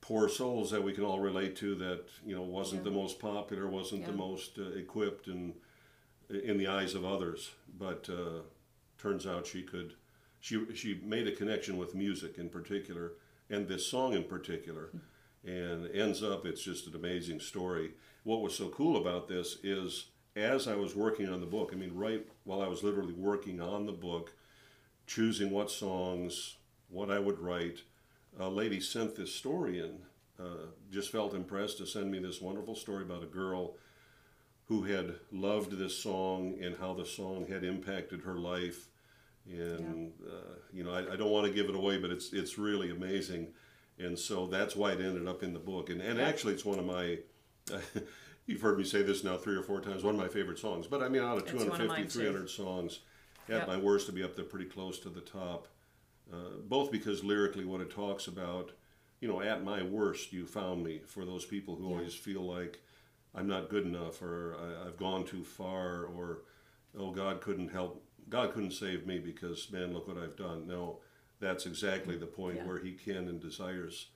poor 0.00 0.28
souls 0.28 0.70
that 0.70 0.82
we 0.82 0.92
can 0.92 1.04
all 1.04 1.20
relate 1.20 1.56
to. 1.56 1.74
That 1.74 2.04
you 2.24 2.34
know 2.34 2.42
wasn't 2.42 2.84
the 2.84 2.90
most 2.90 3.18
popular, 3.18 3.66
wasn't 3.68 4.06
the 4.06 4.12
most 4.12 4.58
uh, 4.58 4.70
equipped, 4.70 5.26
and 5.26 5.54
in 6.28 6.58
the 6.58 6.66
eyes 6.66 6.94
of 6.94 7.04
others. 7.04 7.52
But 7.78 8.08
uh, 8.08 8.42
turns 8.98 9.26
out 9.26 9.46
she 9.46 9.62
could. 9.62 9.94
She 10.40 10.74
she 10.74 11.00
made 11.04 11.28
a 11.28 11.32
connection 11.32 11.76
with 11.76 11.94
music 11.94 12.38
in 12.38 12.48
particular, 12.48 13.12
and 13.48 13.68
this 13.68 13.86
song 13.86 14.12
in 14.14 14.24
particular, 14.24 14.90
and 15.44 15.90
ends 15.92 16.22
up 16.22 16.46
it's 16.46 16.62
just 16.62 16.86
an 16.86 16.94
amazing 16.94 17.40
story. 17.40 17.92
What 18.24 18.42
was 18.42 18.54
so 18.54 18.68
cool 18.68 18.96
about 18.96 19.28
this 19.28 19.58
is 19.62 20.06
as 20.36 20.66
I 20.66 20.74
was 20.74 20.94
working 20.94 21.28
on 21.28 21.40
the 21.40 21.46
book, 21.46 21.70
I 21.72 21.76
mean, 21.76 21.94
right 21.94 22.26
while 22.44 22.62
I 22.62 22.68
was 22.68 22.82
literally 22.82 23.12
working 23.12 23.60
on 23.60 23.86
the 23.86 23.92
book, 23.92 24.32
choosing 25.06 25.50
what 25.50 25.70
songs, 25.70 26.56
what 26.88 27.10
I 27.10 27.18
would 27.18 27.38
write, 27.38 27.82
a 28.38 28.48
lady 28.48 28.80
sent 28.80 29.16
this 29.16 29.34
story 29.34 29.80
in. 29.80 29.98
Uh, 30.40 30.66
just 30.90 31.12
felt 31.12 31.34
impressed 31.34 31.78
to 31.78 31.86
send 31.86 32.10
me 32.10 32.18
this 32.18 32.40
wonderful 32.40 32.74
story 32.74 33.02
about 33.02 33.22
a 33.22 33.26
girl 33.26 33.76
who 34.66 34.82
had 34.84 35.14
loved 35.30 35.72
this 35.72 35.96
song 35.96 36.56
and 36.60 36.76
how 36.78 36.94
the 36.94 37.04
song 37.04 37.46
had 37.46 37.62
impacted 37.62 38.22
her 38.22 38.38
life. 38.38 38.86
And 39.46 40.12
uh, 40.26 40.54
you 40.72 40.82
know, 40.82 40.92
I, 40.92 41.12
I 41.12 41.16
don't 41.16 41.30
want 41.30 41.46
to 41.46 41.52
give 41.52 41.68
it 41.68 41.74
away, 41.74 41.98
but 41.98 42.10
it's 42.10 42.32
it's 42.32 42.58
really 42.58 42.90
amazing, 42.90 43.48
and 43.98 44.18
so 44.18 44.46
that's 44.46 44.74
why 44.76 44.92
it 44.92 45.00
ended 45.00 45.28
up 45.28 45.42
in 45.42 45.52
the 45.52 45.58
book. 45.58 45.90
And 45.90 46.00
and 46.00 46.20
actually, 46.20 46.54
it's 46.54 46.64
one 46.64 46.78
of 46.78 46.86
my. 46.86 47.18
You've 48.46 48.60
heard 48.60 48.76
me 48.76 48.84
say 48.84 49.02
this 49.02 49.22
now 49.22 49.36
three 49.36 49.54
or 49.54 49.62
four 49.62 49.80
times. 49.80 50.02
One 50.02 50.16
of 50.16 50.20
my 50.20 50.28
favorite 50.28 50.58
songs, 50.58 50.88
but 50.88 51.00
I 51.00 51.08
mean, 51.08 51.22
out 51.22 51.36
of 51.36 51.42
It's 51.44 51.52
one 51.52 51.68
of 51.68 51.76
250, 51.76 52.02
too. 52.04 52.24
300 52.26 52.50
songs, 52.50 53.00
at 53.48 53.58
Yep. 53.58 53.66
my 53.68 53.76
worst 53.76 54.06
to 54.06 54.12
be 54.12 54.24
up 54.24 54.34
there 54.34 54.44
pretty 54.44 54.64
close 54.64 54.98
to 55.00 55.08
the 55.10 55.20
top. 55.20 55.68
Uh, 56.32 56.56
both 56.64 56.90
because 56.90 57.22
lyrically, 57.22 57.64
what 57.64 57.80
it 57.80 57.90
talks 57.90 58.26
about, 58.26 58.72
you 59.20 59.28
know, 59.28 59.40
at 59.40 59.62
my 59.62 59.82
worst, 59.82 60.32
you 60.32 60.44
found 60.44 60.82
me. 60.82 61.02
For 61.06 61.24
those 61.24 61.44
people 61.44 61.76
who 61.76 61.88
Yeah. 61.88 61.96
always 61.98 62.14
feel 62.14 62.42
like 62.42 62.80
I'm 63.34 63.46
not 63.46 63.68
good 63.68 63.84
enough, 63.84 64.20
or 64.22 64.56
I, 64.58 64.88
I've 64.88 64.96
gone 64.96 65.24
too 65.24 65.44
far, 65.44 66.04
or 66.06 66.42
oh, 66.98 67.12
God 67.12 67.40
couldn't 67.40 67.68
help, 67.68 68.04
God 68.28 68.52
couldn't 68.52 68.72
save 68.72 69.06
me 69.06 69.18
because 69.18 69.70
man, 69.70 69.92
look 69.92 70.08
what 70.08 70.18
I've 70.18 70.36
done. 70.36 70.66
No, 70.66 71.00
that's 71.42 71.66
exactly 71.66 72.16
the 72.16 72.26
point 72.26 72.56
Yeah. 72.56 72.66
where 72.66 72.78
He 72.78 72.92
can 72.92 73.28
and 73.28 73.40
desires 73.40 74.06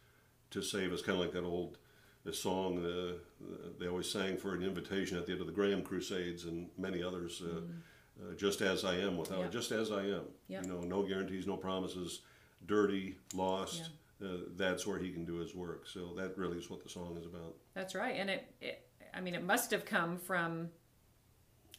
to 0.50 0.62
save 0.62 0.92
us. 0.92 1.02
Kind 1.02 1.18
of 1.18 1.24
like 1.24 1.32
that 1.34 1.44
old 1.44 1.76
the 2.24 2.32
song 2.32 2.84
uh, 2.84 3.12
they 3.78 3.86
always 3.86 4.10
sang 4.10 4.36
for 4.36 4.54
an 4.54 4.62
invitation 4.62 5.16
at 5.18 5.26
the 5.26 5.32
end 5.32 5.40
of 5.40 5.46
the 5.46 5.52
Graham 5.52 5.82
Crusades 5.82 6.44
and 6.44 6.70
many 6.78 7.02
others. 7.02 7.42
Uh, 7.42 7.60
uh, 8.18 8.34
just 8.34 8.62
as 8.62 8.82
I 8.84 8.94
am, 8.96 9.18
without 9.18 9.40
Yeah. 9.40 9.48
just 9.48 9.70
as 9.72 9.92
I 9.92 10.04
am. 10.06 10.24
Yeah. 10.48 10.62
You 10.62 10.68
know, 10.68 10.80
no 10.80 11.02
guarantees, 11.02 11.46
no 11.46 11.56
promises, 11.58 12.22
dirty, 12.64 13.16
lost. 13.34 13.90
Uh, 14.24 14.38
that's 14.56 14.86
where 14.86 14.98
he 14.98 15.12
can 15.12 15.26
do 15.26 15.34
his 15.34 15.54
work. 15.54 15.86
So 15.86 16.14
that 16.14 16.38
really 16.38 16.56
is 16.56 16.70
what 16.70 16.82
the 16.82 16.88
song 16.88 17.18
is 17.18 17.26
about. 17.26 17.54
That's 17.74 17.94
right, 17.94 18.16
and 18.16 18.30
it, 18.30 18.50
it 18.62 18.88
I 19.12 19.20
mean, 19.20 19.34
it 19.34 19.42
must 19.44 19.70
have 19.72 19.84
come 19.84 20.16
from. 20.16 20.70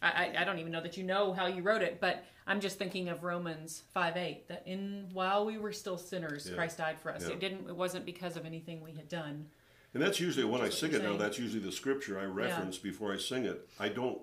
I, 0.01 0.07
I- 0.07 0.41
I 0.41 0.43
don't 0.43 0.59
even 0.59 0.71
know 0.71 0.81
that 0.81 0.97
you 0.97 1.03
know 1.03 1.33
how 1.33 1.47
you 1.47 1.61
wrote 1.63 1.81
it, 1.81 1.99
but 1.99 2.23
I'm 2.45 2.59
just 2.61 2.77
thinking 2.77 3.09
of 3.09 3.23
Romans 3.23 3.83
five 3.93 4.15
eight 4.17 4.47
that 4.47 4.63
in 4.65 5.09
while 5.13 5.45
we 5.45 5.57
were 5.57 5.73
still 5.73 5.97
sinners, 5.97 6.47
Yeah. 6.49 6.55
Christ 6.55 6.77
died 6.77 6.99
for 6.99 7.11
us. 7.11 7.23
Yeah. 7.27 7.33
It 7.33 7.39
didn't. 7.39 7.67
It 7.69 7.75
wasn't 7.75 8.05
because 8.05 8.37
of 8.37 8.45
anything 8.45 8.81
we 8.81 8.93
had 8.93 9.09
done. 9.09 9.47
And 9.93 10.03
that's 10.03 10.19
usually 10.19 10.45
when 10.45 10.61
I 10.61 10.69
sing 10.69 10.93
it 10.93 11.01
now. 11.01 11.17
That's 11.17 11.39
usually 11.39 11.61
the 11.63 11.71
scripture 11.71 12.19
I 12.19 12.25
reference 12.25 12.77
before 12.77 13.13
I 13.13 13.17
sing 13.17 13.45
it. 13.45 13.67
I 13.79 13.89
don't. 13.89 14.19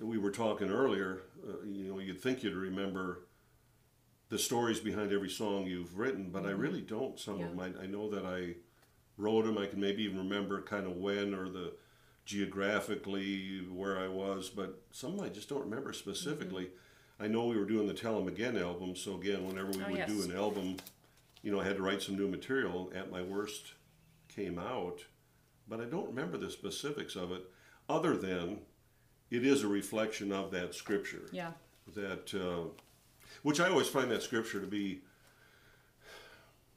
We 0.00 0.16
were 0.16 0.30
talking 0.30 0.70
earlier. 0.70 1.22
Uh, 1.46 1.62
you 1.66 1.92
know, 1.92 1.98
you'd 1.98 2.20
think 2.22 2.42
you'd 2.42 2.54
remember 2.54 3.26
the 4.30 4.38
stories 4.38 4.80
behind 4.80 5.12
every 5.12 5.28
song 5.28 5.66
you've 5.66 5.98
written, 5.98 6.30
but 6.30 6.46
I 6.46 6.50
really 6.50 6.80
don't. 6.80 7.18
Some 7.18 7.34
of 7.34 7.40
Mm-hmm. 7.40 7.58
Yeah. 7.58 7.64
them, 7.66 7.76
I, 7.80 7.82
I 7.84 7.86
know 7.86 8.08
that 8.10 8.24
I 8.24 8.54
wrote 9.18 9.44
them. 9.44 9.58
I 9.58 9.66
can 9.66 9.80
maybe 9.80 10.04
even 10.04 10.16
remember 10.18 10.62
kind 10.62 10.86
of 10.86 10.96
when 10.96 11.34
or 11.34 11.48
the 11.50 11.74
geographically 12.30 13.66
where 13.72 13.98
I 13.98 14.06
was, 14.06 14.48
but 14.50 14.80
some 14.92 15.20
I 15.20 15.28
just 15.28 15.48
don't 15.48 15.64
remember 15.64 15.92
specifically. 15.92 16.64
Mm-hmm. 16.66 17.22
I 17.24 17.26
know 17.26 17.46
we 17.46 17.56
were 17.58 17.64
doing 17.66 17.86
the 17.88 17.94
Tell 17.94 18.18
'em 18.18 18.28
Again 18.28 18.56
album, 18.56 18.94
so 18.94 19.16
again, 19.16 19.44
whenever 19.46 19.70
we 19.70 19.82
Oh, 19.84 19.88
would 19.90 19.98
yes. 19.98 20.08
do 20.10 20.22
an 20.22 20.36
album, 20.36 20.76
you 21.42 21.50
know, 21.50 21.60
I 21.60 21.64
had 21.64 21.76
to 21.76 21.82
write 21.82 22.02
some 22.02 22.16
new 22.16 22.28
material. 22.28 22.92
At 22.94 23.10
my 23.10 23.20
worst, 23.20 23.74
came 24.28 24.58
out, 24.60 25.04
but 25.68 25.80
I 25.80 25.84
don't 25.86 26.06
remember 26.06 26.38
the 26.38 26.50
specifics 26.50 27.16
of 27.16 27.32
it, 27.32 27.42
other 27.88 28.16
than 28.16 28.60
it 29.30 29.44
is 29.44 29.62
a 29.64 29.68
reflection 29.68 30.30
of 30.32 30.50
that 30.52 30.74
scripture. 30.74 31.28
Yeah, 31.32 31.52
That, 31.94 32.32
uh, 32.32 32.68
which 33.42 33.58
I 33.58 33.68
always 33.68 33.88
find 33.88 34.08
that 34.12 34.22
scripture 34.22 34.60
to 34.60 34.66
be. 34.68 35.02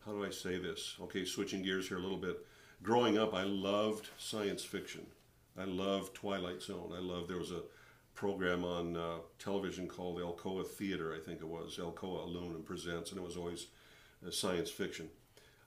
How 0.05 0.11
do 0.13 0.25
I 0.25 0.31
say 0.31 0.57
this? 0.57 0.95
Okay, 0.99 1.23
switching 1.25 1.61
gears 1.61 1.87
here 1.87 1.97
a 1.97 2.01
little 2.01 2.17
bit. 2.17 2.45
Growing 2.81 3.17
up, 3.17 3.33
I 3.35 3.43
loved 3.43 4.09
science 4.17 4.63
fiction. 4.63 5.05
I 5.59 5.65
love 5.65 6.13
Twilight 6.13 6.61
Zone. 6.61 6.91
I 6.95 6.99
love 6.99 7.27
there 7.27 7.37
was 7.37 7.51
a 7.51 7.61
program 8.15 8.63
on 8.63 8.95
uh, 8.95 9.17
television 9.39 9.87
called 9.87 10.19
Alcoa 10.19 10.65
Theater, 10.65 11.15
I 11.15 11.19
think 11.19 11.41
it 11.41 11.47
was 11.47 11.77
Alcoa 11.77 12.25
Aluminum 12.25 12.63
Presents, 12.63 13.11
and 13.11 13.19
it 13.19 13.23
was 13.23 13.37
always 13.37 13.67
uh, 14.25 14.31
science 14.31 14.69
fiction. 14.69 15.09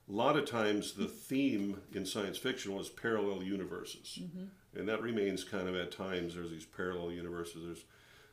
A 0.09 0.13
lot 0.13 0.37
of 0.37 0.45
times, 0.49 0.93
the 0.93 1.07
theme 1.07 1.81
in 1.93 2.05
science 2.05 2.37
fiction 2.37 2.73
was 2.73 2.89
parallel 2.89 3.43
universes, 3.43 4.19
and 4.73 4.87
that 4.87 5.01
remains 5.01 5.43
kind 5.43 5.67
of 5.67 5.75
at 5.75 5.91
times. 5.91 6.33
There's 6.35 6.49
these 6.51 6.65
parallel 6.65 7.11
universes. 7.11 7.65
There's 7.65 7.85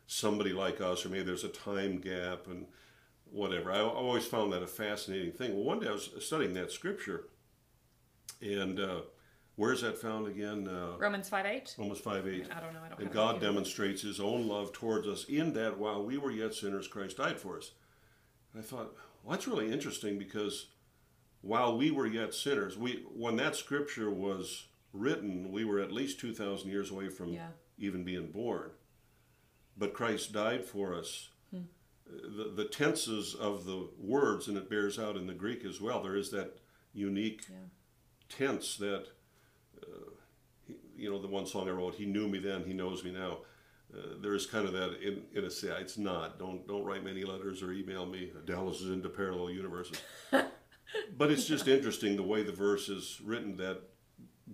somebody 0.07 0.53
like 0.53 0.81
us, 0.81 1.05
or 1.05 1.09
maybe 1.09 1.25
there's 1.25 1.43
a 1.43 1.49
time 1.49 1.99
gap, 1.99 2.47
and 2.47 2.67
whatever. 3.31 3.73
I 3.73 3.81
always 3.81 4.25
found 4.25 4.53
that 4.53 4.63
a 4.63 4.69
fascinating 4.69 5.33
thing. 5.33 5.55
Well, 5.55 5.65
one 5.65 5.81
day 5.81 5.89
I 5.89 5.93
was 5.93 6.11
studying 6.21 6.55
that 6.55 6.71
scripture, 6.71 7.25
and 8.41 8.79
uh, 8.79 9.01
where's 9.57 9.83
that 9.83 9.99
found 9.99 10.27
again? 10.27 10.69
Uh, 10.69 10.97
Romans 10.99 11.29
five 11.29 11.47
eight. 11.47 11.75
Romans 11.79 12.01
five 12.01 12.27
eight. 12.27 12.49
I 12.55 12.61
don't 12.61 12.73
know. 12.73 12.81
I 12.85 12.89
don't. 12.89 13.01
And 13.01 13.11
God 13.13 13.41
demonstrates 13.41 14.03
His 14.03 14.21
own 14.21 14.47
love 14.49 14.73
towards 14.73 15.07
us 15.07 15.25
in 15.25 15.53
that 15.55 15.79
while 15.79 16.05
we 16.05 16.19
were 16.19 16.31
yet 16.31 16.55
sinners, 16.55 16.89
Christ 16.89 17.17
died 17.19 17.39
for 17.41 17.57
us. 17.59 17.73
And 18.53 18.63
I 18.63 18.67
thought, 18.67 18.95
well, 19.23 19.33
that's 19.33 19.49
really 19.49 19.73
interesting 19.73 20.19
because 20.19 20.67
while 21.41 21.77
we 21.77 21.91
were 21.91 22.07
yet 22.07 22.35
sinners, 22.35 22.77
we 22.79 23.05
when 23.15 23.37
that 23.37 23.57
scripture 23.57 24.11
was 24.11 24.67
written, 24.93 25.51
we 25.51 25.65
were 25.65 25.81
at 25.81 25.93
least 25.93 26.21
two 26.21 26.33
thousand 26.35 26.71
years 26.71 26.91
away 26.91 27.09
from 27.09 27.29
Yeah. 27.29 27.49
even 27.79 28.05
being 28.05 28.31
born. 28.31 28.71
But 29.77 29.93
Christ 29.93 30.33
died 30.33 30.65
for 30.65 30.95
us. 30.95 31.31
Hmm. 31.51 31.63
The, 32.07 32.53
the 32.55 32.65
tenses 32.67 33.35
of 33.35 33.65
the 33.65 33.89
words, 33.99 34.47
and 34.47 34.57
it 34.57 34.71
bears 34.71 34.99
out 34.99 35.17
in 35.17 35.27
the 35.27 35.35
Greek 35.35 35.65
as 35.65 35.81
well. 35.81 36.01
There 36.03 36.15
is 36.17 36.31
that 36.31 36.59
unique 36.93 37.47
Yeah. 37.51 37.57
tense 38.29 38.77
that 38.77 39.09
uh, 39.83 40.11
he, 40.67 40.75
you 40.97 41.11
know 41.11 41.21
the 41.21 41.29
one 41.29 41.47
song 41.47 41.69
I 41.69 41.73
wrote 41.73 41.95
he 41.95 42.07
knew 42.07 42.29
me 42.29 42.39
then 42.39 42.65
he 42.65 42.73
knows 42.73 43.05
me 43.05 43.13
now. 43.13 43.39
Uh, 43.95 44.15
there's 44.21 44.45
kind 44.47 44.67
of 44.67 44.73
that 44.73 45.01
in, 45.07 45.23
in 45.35 45.45
a 45.45 45.51
say 45.51 45.69
it's 45.81 45.99
not. 45.99 46.39
Don't 46.39 46.67
don't 46.67 46.85
write 46.85 47.05
me 47.05 47.11
any 47.13 47.25
letters 47.25 47.63
or 47.63 47.73
email 47.73 48.07
me. 48.07 48.33
Dallas 48.45 48.81
is 48.81 48.91
into 48.91 49.09
parallel 49.09 49.51
universes. 49.51 50.01
But 51.19 51.31
it's 51.33 51.47
just 51.47 51.67
interesting 51.67 52.15
the 52.15 52.23
way 52.23 52.43
the 52.45 52.53
verse 52.53 52.89
is 52.89 53.21
written 53.25 53.57
that 53.57 53.81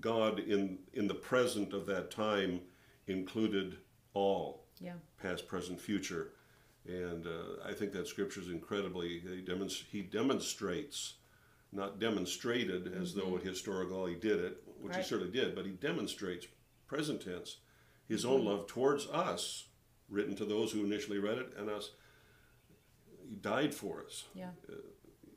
God 0.00 0.38
in 0.38 0.78
in 0.94 1.06
the 1.06 1.14
present 1.14 1.72
of 1.74 1.84
that 1.86 2.10
time 2.10 2.60
included 3.06 3.76
all 4.14 4.64
Yeah. 4.80 4.94
past, 5.20 5.46
present, 5.48 5.78
future. 5.80 6.32
And 6.86 7.26
uh, 7.26 7.62
I 7.68 7.72
think 7.74 7.92
that 7.92 8.06
scripture 8.08 8.40
is 8.40 8.48
incredibly, 8.48 9.20
he, 9.20 9.44
demonst- 9.46 9.84
he 9.90 10.00
demonstrates, 10.02 11.14
not 11.72 11.98
demonstrated 12.00 12.94
as 13.00 13.14
though 13.14 13.36
it 13.36 13.42
historical 13.42 14.06
he 14.06 14.14
did 14.14 14.38
it, 14.40 14.62
which 14.80 14.96
he 14.96 15.02
certainly 15.02 15.32
did, 15.32 15.54
but 15.54 15.64
he 15.66 15.72
demonstrates, 15.72 16.46
present 16.86 17.22
tense, 17.22 17.58
his 18.08 18.24
own 18.24 18.44
love 18.44 18.66
towards 18.66 19.06
us, 19.08 19.66
written 20.08 20.34
to 20.36 20.44
those 20.44 20.72
who 20.72 20.84
initially 20.84 21.18
read 21.18 21.38
it, 21.38 21.52
and 21.56 21.70
us. 21.70 21.92
He 23.28 23.36
died 23.36 23.74
for 23.74 24.02
us. 24.04 24.24
Yeah. 24.34 24.50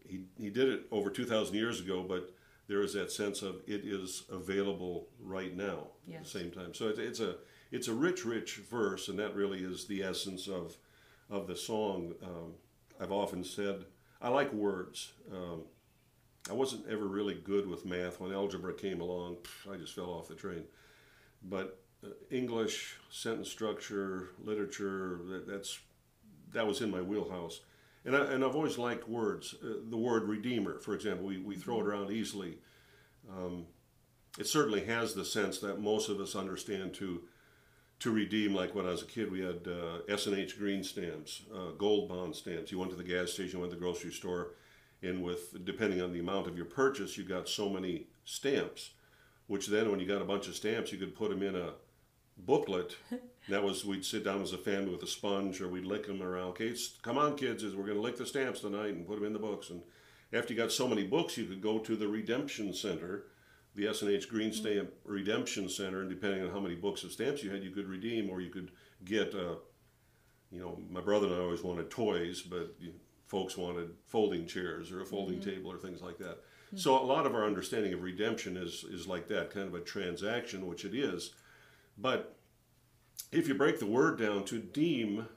He, 0.08 0.22
he 0.40 0.50
did 0.50 0.70
it 0.70 0.86
over 0.92 1.10
2,000 1.10 1.56
years 1.56 1.80
ago, 1.80 2.04
but 2.08 2.34
there 2.68 2.82
is 2.82 2.94
that 2.94 3.12
sense 3.12 3.42
of 3.42 3.62
it 3.68 3.82
is 3.84 4.24
available 4.32 5.08
right 5.20 5.56
now 5.56 5.88
at 6.18 6.24
the 6.24 6.30
same 6.30 6.52
time. 6.52 6.74
So 6.74 6.88
it's, 6.90 7.00
it's 7.00 7.20
a 7.20 7.36
it's 7.72 7.88
a 7.88 7.94
rich, 7.94 8.24
rich 8.24 8.58
verse, 8.70 9.08
and 9.08 9.18
that 9.20 9.36
really 9.36 9.60
is 9.60 9.86
the 9.86 10.04
essence 10.04 10.48
of 10.48 10.78
of 11.30 11.48
the 11.48 11.56
song. 11.56 12.14
Um, 12.24 12.54
I've 13.00 13.12
often 13.12 13.44
said 13.44 13.86
I 14.22 14.30
like 14.30 14.54
words. 14.54 15.14
Um, 15.32 15.64
I 16.50 16.54
wasn't 16.54 16.86
ever 16.90 17.06
really 17.06 17.36
good 17.36 17.68
with 17.68 17.86
math. 17.86 18.20
When 18.20 18.34
algebra 18.34 18.74
came 18.74 19.00
along, 19.00 19.38
I 19.72 19.78
just 19.78 19.96
fell 19.96 20.10
off 20.10 20.28
the 20.28 20.36
train. 20.36 20.64
But 21.44 21.80
uh, 22.04 22.10
English, 22.32 22.98
sentence 23.10 23.50
structure, 23.50 24.30
literature, 24.44 25.20
that, 25.30 25.48
that's 25.48 25.80
that 26.52 26.68
was 26.68 26.82
in 26.82 26.92
my 26.92 27.02
wheelhouse. 27.02 27.62
And, 28.06 28.16
I, 28.16 28.34
and 28.34 28.44
I've 28.44 28.56
always 28.56 28.78
liked 28.78 29.08
words. 29.08 29.56
Uh, 29.64 29.76
the 29.90 29.98
word 29.98 30.24
redeemer, 30.24 30.80
for 30.80 30.94
example, 30.94 31.26
we, 31.26 31.38
we 31.38 31.56
throw 31.56 31.80
it 31.80 31.86
around 31.86 32.12
easily. 32.12 32.58
Um, 33.32 33.66
it 34.38 34.46
certainly 34.48 34.84
has 34.86 35.14
the 35.14 35.26
sense 35.26 35.60
that 35.60 35.80
most 35.80 36.10
of 36.10 36.20
us 36.20 36.36
understand 36.36 36.94
to 36.96 37.22
to 38.00 38.12
redeem. 38.12 38.54
Like 38.54 38.76
when 38.76 38.86
I 38.86 38.90
was 38.90 39.02
a 39.02 39.06
kid, 39.06 39.32
we 39.32 39.40
had 39.40 39.66
uh, 39.66 40.00
S 40.10 40.26
and 40.28 40.38
H 40.38 40.58
green 40.58 40.84
stamps, 40.84 41.44
uh, 41.56 41.72
gold 41.78 42.10
bond 42.10 42.36
stamps. 42.36 42.72
You 42.72 42.80
went 42.80 42.92
to 42.92 42.98
the 42.98 43.04
gas 43.04 43.32
station, 43.32 43.62
went 43.62 43.72
to 43.72 43.78
the 43.78 43.82
grocery 43.82 44.12
store, 44.12 44.52
and 45.04 45.22
with 45.22 45.64
depending 45.66 46.02
on 46.02 46.14
the 46.14 46.20
amount 46.20 46.48
of 46.48 46.56
your 46.56 46.66
purchase, 46.66 47.18
you 47.18 47.24
got 47.24 47.50
so 47.50 47.70
many 47.70 48.08
stamps. 48.26 48.92
Which 49.48 49.68
then, 49.68 49.92
when 49.92 50.00
you 50.00 50.08
got 50.08 50.22
a 50.22 50.26
bunch 50.26 50.48
of 50.48 50.56
stamps, 50.56 50.92
you 50.92 50.98
could 50.98 51.16
put 51.16 51.30
them 51.30 51.44
in 51.44 51.56
a 51.56 51.74
booklet. 52.38 52.96
that 53.50 53.62
was 53.62 53.84
we'd 53.84 54.06
sit 54.06 54.24
down 54.24 54.42
as 54.42 54.54
a 54.54 54.58
family 54.58 54.92
with 54.92 55.04
a 55.04 55.08
sponge, 55.08 55.60
or 55.60 55.68
we'd 55.68 55.86
lick 55.86 56.08
them 56.08 56.24
around. 56.24 56.50
Okay, 56.52 56.68
it's, 56.68 56.98
come 57.02 57.18
on, 57.18 57.36
kids, 57.36 57.62
is 57.62 57.76
we're 57.76 57.86
going 57.86 57.98
to 57.98 58.02
lick 58.02 58.18
the 58.18 58.26
stamps 58.26 58.62
tonight 58.62 58.94
and 58.94 59.06
put 59.06 59.16
them 59.16 59.26
in 59.26 59.34
the 59.34 59.40
books. 59.40 59.70
And 59.70 59.82
after 60.32 60.54
you 60.54 60.60
got 60.60 60.72
so 60.72 60.88
many 60.88 61.04
books, 61.04 61.38
you 61.38 61.46
could 61.46 61.62
go 61.62 61.78
to 61.80 61.96
the 61.98 62.08
redemption 62.08 62.74
center, 62.74 63.26
the 63.76 63.88
S&H 63.88 64.30
Green 64.30 64.54
Stamp 64.54 64.90
Redemption 65.04 65.68
Center, 65.68 66.02
and 66.02 66.10
depending 66.10 66.44
on 66.44 66.52
how 66.52 66.62
many 66.62 66.76
books 66.76 67.04
of 67.04 67.12
stamps 67.12 67.44
you 67.44 67.52
had, 67.52 67.64
you 67.64 67.72
could 67.72 67.90
redeem, 67.90 68.30
or 68.30 68.40
you 68.40 68.50
could 68.50 68.72
get. 69.04 69.36
Uh, 69.36 69.56
you 70.54 70.60
know, 70.60 70.80
my 70.88 71.02
brother 71.02 71.26
and 71.26 71.36
I 71.36 71.40
always 71.40 71.64
wanted 71.64 71.90
toys, 71.90 72.44
but 72.44 72.76
you, 72.80 72.94
folks 73.34 73.58
wanted 73.58 73.90
folding 74.06 74.46
chairs 74.46 74.92
or 74.92 75.02
a 75.02 75.06
folding 75.08 75.40
table 75.40 75.72
or 75.72 75.78
things 75.80 76.04
like 76.04 76.20
that. 76.20 76.38
So 76.76 76.96
a 76.96 77.04
lot 77.04 77.26
of 77.26 77.34
our 77.34 77.46
understanding 77.46 77.92
of 77.92 78.04
redemption 78.04 78.58
is 78.58 78.84
is 78.84 79.08
like 79.08 79.28
that, 79.30 79.50
kind 79.50 79.68
of 79.68 79.74
a 79.74 79.80
transaction, 79.80 80.68
which 80.68 80.86
it 80.86 80.94
is. 80.94 81.34
But 81.98 82.36
if 83.32 83.48
you 83.48 83.56
break 83.56 83.80
the 83.80 83.88
word 83.88 84.20
down, 84.20 84.44
to 84.46 84.60
deem, 84.60 85.28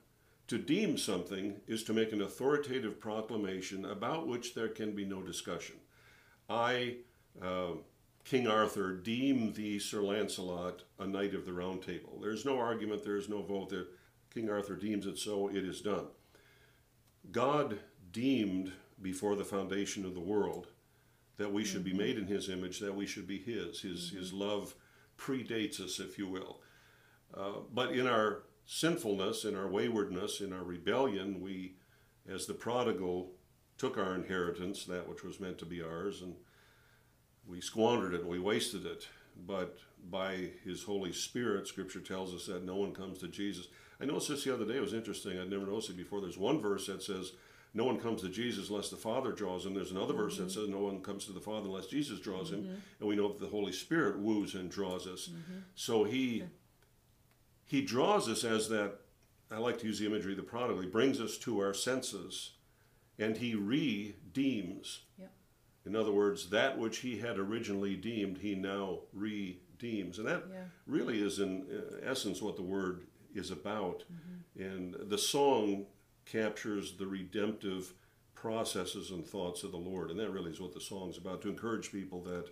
to 0.48 0.58
deem 0.58 0.98
something 0.98 1.56
is 1.66 1.82
to 1.84 1.94
make 1.94 2.12
an 2.12 2.20
authoritative 2.20 3.00
proclamation 3.00 3.86
about 3.86 4.28
which 4.28 4.54
there 4.54 4.68
can 4.68 4.94
be 4.94 5.06
no 5.06 5.22
discussion. 5.22 5.76
I, 6.50 6.96
uh, 7.42 7.76
King 8.24 8.46
Arthur, 8.46 8.92
deem 8.92 9.54
thee, 9.54 9.78
Sir 9.78 10.02
Lancelot, 10.02 10.82
a 10.98 11.06
knight 11.06 11.34
of 11.34 11.46
the 11.46 11.52
Round 11.54 11.82
Table. 11.82 12.18
There's 12.20 12.44
no 12.44 12.58
argument, 12.58 13.04
there 13.04 13.16
is 13.16 13.30
no 13.30 13.40
vote. 13.40 13.70
There. 13.70 13.86
King 14.34 14.50
Arthur 14.50 14.76
deems 14.76 15.06
it 15.06 15.16
so, 15.16 15.48
it 15.48 15.64
is 15.64 15.80
done. 15.80 16.08
God 17.32 17.78
deemed 18.12 18.72
before 19.00 19.36
the 19.36 19.44
foundation 19.44 20.04
of 20.04 20.14
the 20.14 20.20
world 20.20 20.68
that 21.36 21.52
we 21.52 21.64
should 21.64 21.84
mm-hmm. 21.84 21.98
be 21.98 22.04
made 22.04 22.18
in 22.18 22.26
his 22.26 22.48
image, 22.48 22.78
that 22.80 22.94
we 22.94 23.06
should 23.06 23.26
be 23.26 23.38
his. 23.38 23.80
His, 23.80 24.08
mm-hmm. 24.08 24.18
his 24.18 24.32
love 24.32 24.74
predates 25.18 25.80
us, 25.80 26.00
if 26.00 26.18
you 26.18 26.28
will. 26.28 26.60
Uh, 27.36 27.60
but 27.72 27.92
in 27.92 28.06
our 28.06 28.42
sinfulness, 28.64 29.44
in 29.44 29.54
our 29.56 29.68
waywardness, 29.68 30.40
in 30.40 30.52
our 30.52 30.62
rebellion, 30.62 31.40
we, 31.40 31.76
as 32.28 32.46
the 32.46 32.54
prodigal, 32.54 33.32
took 33.78 33.98
our 33.98 34.14
inheritance, 34.14 34.84
that 34.86 35.08
which 35.08 35.22
was 35.22 35.38
meant 35.38 35.58
to 35.58 35.66
be 35.66 35.82
ours, 35.82 36.22
and 36.22 36.34
we 37.46 37.60
squandered 37.60 38.14
it, 38.14 38.26
we 38.26 38.38
wasted 38.38 38.86
it. 38.86 39.08
But 39.46 39.78
by 40.10 40.50
His 40.64 40.84
Holy 40.84 41.12
Spirit, 41.12 41.66
Scripture 41.66 42.00
tells 42.00 42.34
us 42.34 42.46
that 42.46 42.64
no 42.64 42.76
one 42.76 42.94
comes 42.94 43.18
to 43.18 43.28
Jesus. 43.28 43.68
I 44.00 44.04
noticed 44.04 44.28
this 44.28 44.44
the 44.44 44.54
other 44.54 44.64
day. 44.64 44.76
It 44.76 44.82
was 44.82 44.94
interesting. 44.94 45.38
I'd 45.38 45.50
never 45.50 45.66
noticed 45.66 45.90
it 45.90 45.96
before. 45.96 46.20
There's 46.20 46.38
one 46.38 46.60
verse 46.60 46.86
that 46.86 47.02
says, 47.02 47.32
no 47.76 47.84
one 47.84 47.98
comes 47.98 48.22
to 48.22 48.30
Jesus 48.30 48.70
unless 48.70 48.88
the 48.88 48.96
Father 48.96 49.32
draws 49.32 49.66
him. 49.66 49.74
There's 49.74 49.90
another 49.90 50.14
mm-hmm. 50.14 50.22
verse 50.22 50.38
that 50.38 50.48
mm-hmm. 50.48 50.60
says 50.60 50.68
no 50.70 50.78
one 50.78 51.02
comes 51.02 51.26
to 51.26 51.32
the 51.32 51.40
Father 51.40 51.66
unless 51.66 51.86
Jesus 51.86 52.18
draws 52.18 52.50
mm-hmm. 52.50 52.70
him, 52.70 52.82
and 52.98 53.08
we 53.08 53.14
know 53.14 53.28
that 53.28 53.38
the 53.38 53.48
Holy 53.48 53.72
Spirit 53.72 54.18
woos 54.18 54.54
and 54.54 54.70
draws 54.70 55.06
us. 55.06 55.28
Mm-hmm. 55.28 55.58
So 55.74 56.04
he 56.04 56.44
he 57.66 57.82
draws 57.82 58.28
us 58.28 58.44
as 58.44 58.70
that. 58.70 59.00
I 59.50 59.58
like 59.58 59.78
to 59.80 59.86
use 59.86 59.98
the 59.98 60.06
imagery 60.06 60.32
of 60.32 60.38
the 60.38 60.42
prodigal. 60.42 60.82
He 60.82 60.88
brings 60.88 61.20
us 61.20 61.36
to 61.38 61.60
our 61.60 61.74
senses, 61.74 62.52
and 63.18 63.36
he 63.36 63.54
redeems. 63.54 65.02
Yep. 65.18 65.30
In 65.86 65.94
other 65.94 66.12
words, 66.12 66.50
that 66.50 66.76
which 66.76 66.98
he 66.98 67.18
had 67.18 67.38
originally 67.38 67.94
deemed, 67.94 68.38
he 68.38 68.54
now 68.54 69.00
redeems, 69.12 70.18
and 70.18 70.26
that 70.26 70.44
yeah. 70.50 70.64
really 70.86 71.22
is 71.22 71.38
in 71.38 71.66
essence 72.04 72.42
what 72.42 72.56
the 72.56 72.62
word 72.62 73.06
is 73.34 73.50
about. 73.50 74.02
Mm-hmm. 74.12 74.62
And 74.62 75.10
the 75.10 75.18
song 75.18 75.86
captures 76.24 76.96
the 76.96 77.06
redemptive 77.06 77.92
processes 78.34 79.10
and 79.10 79.24
thoughts 79.24 79.62
of 79.62 79.70
the 79.70 79.76
Lord. 79.76 80.10
And 80.10 80.18
that 80.18 80.30
really 80.30 80.50
is 80.50 80.60
what 80.60 80.74
the 80.74 80.80
song's 80.80 81.18
about 81.18 81.40
to 81.42 81.48
encourage 81.48 81.92
people 81.92 82.22
that, 82.24 82.48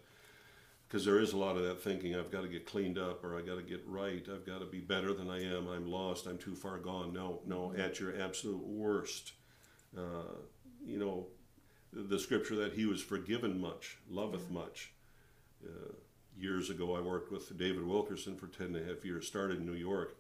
because 0.87 1.05
there 1.05 1.19
is 1.19 1.33
a 1.33 1.37
lot 1.37 1.57
of 1.57 1.65
that 1.65 1.83
thinking, 1.83 2.15
I've 2.15 2.31
got 2.31 2.43
to 2.43 2.49
get 2.49 2.67
cleaned 2.67 2.99
up 2.99 3.25
or 3.25 3.37
I've 3.37 3.47
got 3.47 3.57
to 3.57 3.63
get 3.63 3.83
right, 3.87 4.25
I've 4.33 4.47
got 4.47 4.61
to 4.61 4.67
be 4.67 4.81
better 4.81 5.13
than 5.13 5.29
I 5.29 5.43
am, 5.43 5.69
I'm 5.69 5.87
lost, 5.87 6.27
I'm 6.27 6.39
too 6.39 6.55
far 6.55 6.79
gone. 6.79 7.13
No, 7.13 7.41
no, 7.47 7.69
mm-hmm. 7.69 7.81
at 7.81 7.99
your 7.99 8.21
absolute 8.21 8.65
worst. 8.65 9.33
Uh, 9.97 10.37
you 10.85 10.99
know, 10.99 11.27
the 11.95 12.19
scripture 12.19 12.57
that 12.57 12.75
he 12.75 12.87
was 12.87 13.03
forgiven 13.03 13.61
much, 13.61 13.99
loveth 14.09 14.45
mm-hmm. 14.45 14.55
much. 14.55 14.93
Uh, 15.65 15.93
years 16.37 16.69
ago, 16.69 16.97
I 16.97 17.01
worked 17.01 17.31
with 17.31 17.57
David 17.57 17.87
Wilkerson 17.87 18.37
for 18.37 18.49
10 18.49 18.67
and 18.67 18.77
a 18.77 18.85
half 18.85 19.05
years, 19.05 19.27
started 19.27 19.61
in 19.61 19.67
New 19.67 19.73
York 19.73 20.17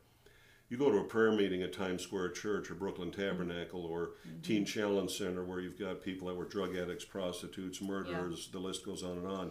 you 0.69 0.79
go 0.79 0.91
to 0.91 0.99
a 0.99 1.05
prayer 1.05 1.33
meeting 1.33 1.63
at 1.63 1.73
Times 1.73 2.03
Square 2.03 2.31
Church 2.31 2.71
or 2.71 2.75
Brooklyn 2.75 3.11
Tabernacle 3.11 3.85
or 3.85 4.13
mm-hmm. 4.27 4.41
Teen 4.43 4.65
Challenge 4.65 5.11
Center 5.11 5.45
where 5.45 5.61
you've 5.61 5.79
got 5.79 6.03
people 6.03 6.29
that 6.29 6.35
were 6.35 6.47
drug 6.47 6.77
addicts, 6.77 7.05
prostitutes, 7.05 7.81
murderers, 7.81 8.49
yeah. 8.49 8.59
the 8.59 8.67
list 8.67 8.85
goes 8.85 9.03
on 9.03 9.19
and 9.19 9.27
on. 9.27 9.51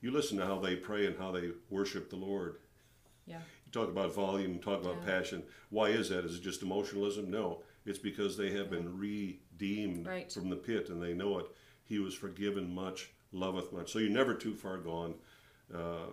You 0.00 0.10
listen 0.10 0.38
to 0.38 0.46
how 0.46 0.58
they 0.58 0.76
pray 0.76 1.06
and 1.06 1.18
how 1.18 1.32
they 1.32 1.50
worship 1.70 2.10
the 2.10 2.16
Lord. 2.16 2.56
Yeah. 3.26 3.40
You 3.66 3.72
talk 3.72 3.88
about 3.88 4.14
volume, 4.14 4.58
talk 4.58 4.82
about 4.82 4.98
yeah. 5.00 5.18
passion. 5.18 5.42
Why 5.70 5.88
is 5.88 6.10
that? 6.10 6.24
Is 6.24 6.36
it 6.36 6.42
just 6.42 6.62
emotionalism? 6.62 7.30
No. 7.30 7.62
It's 7.84 7.98
because 7.98 8.36
they 8.36 8.52
have 8.52 8.70
been 8.70 8.98
redeemed 9.54 10.06
right. 10.06 10.32
from 10.32 10.50
the 10.50 10.56
pit 10.56 10.88
and 10.88 11.02
they 11.02 11.14
know 11.14 11.38
it. 11.38 11.46
He 11.84 11.98
was 11.98 12.14
forgiven 12.14 12.74
much, 12.74 13.10
loveth 13.32 13.72
much. 13.72 13.92
So 13.92 13.98
you're 13.98 14.10
never 14.10 14.34
too 14.34 14.54
far 14.54 14.78
gone. 14.78 15.14
Uh, 15.74 16.10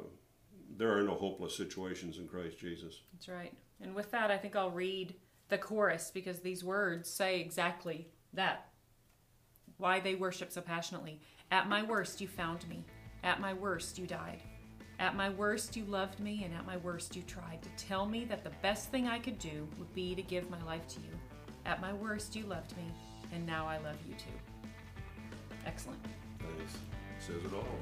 there 0.78 0.96
are 0.98 1.04
no 1.04 1.14
hopeless 1.14 1.56
situations 1.56 2.18
in 2.18 2.28
Christ 2.28 2.58
Jesus. 2.58 3.02
That's 3.14 3.28
right. 3.28 3.54
And 3.82 3.96
with 3.96 4.12
that, 4.12 4.32
I 4.32 4.38
think 4.38 4.56
I'll 4.56 4.72
read 4.72 5.16
the 5.50 5.58
chorus 5.58 6.12
because 6.14 6.40
these 6.40 6.64
words 6.64 7.10
say 7.10 7.40
exactly 7.40 8.08
that. 8.34 8.68
Why 9.78 10.00
they 10.00 10.16
worship 10.16 10.52
so 10.52 10.62
passionately. 10.62 11.20
At 11.50 11.68
my 11.68 11.84
worst, 11.84 12.22
you 12.22 12.28
found 12.28 12.68
me. 12.70 12.86
At 13.24 13.42
my 13.42 13.54
worst, 13.54 13.98
you 13.98 14.06
died. 14.06 14.42
At 15.00 15.16
my 15.16 15.30
worst, 15.30 15.76
you 15.76 15.84
loved 15.86 16.20
me, 16.20 16.44
and 16.46 16.54
at 16.54 16.66
my 16.66 16.78
worst, 16.78 17.16
you 17.16 17.24
tried 17.24 17.60
to 17.64 17.70
tell 17.86 18.06
me 18.06 18.24
that 18.26 18.44
the 18.44 18.52
best 18.62 18.92
thing 18.92 19.08
I 19.08 19.18
could 19.18 19.40
do 19.40 19.68
would 19.80 19.92
be 19.96 20.14
to 20.14 20.22
give 20.22 20.50
my 20.52 20.62
life 20.64 20.88
to 20.90 21.00
you. 21.00 21.10
At 21.66 21.82
my 21.82 21.94
worst, 21.94 22.36
you 22.36 22.46
loved 22.46 22.78
me, 22.78 22.84
and 23.32 23.46
now 23.46 23.68
I 23.68 23.78
love 23.78 23.98
you 24.08 24.14
too. 24.16 24.38
Excellent. 25.66 26.04
Nice. 26.40 26.78
Says 27.20 27.44
it 27.46 27.54
all. 27.54 27.78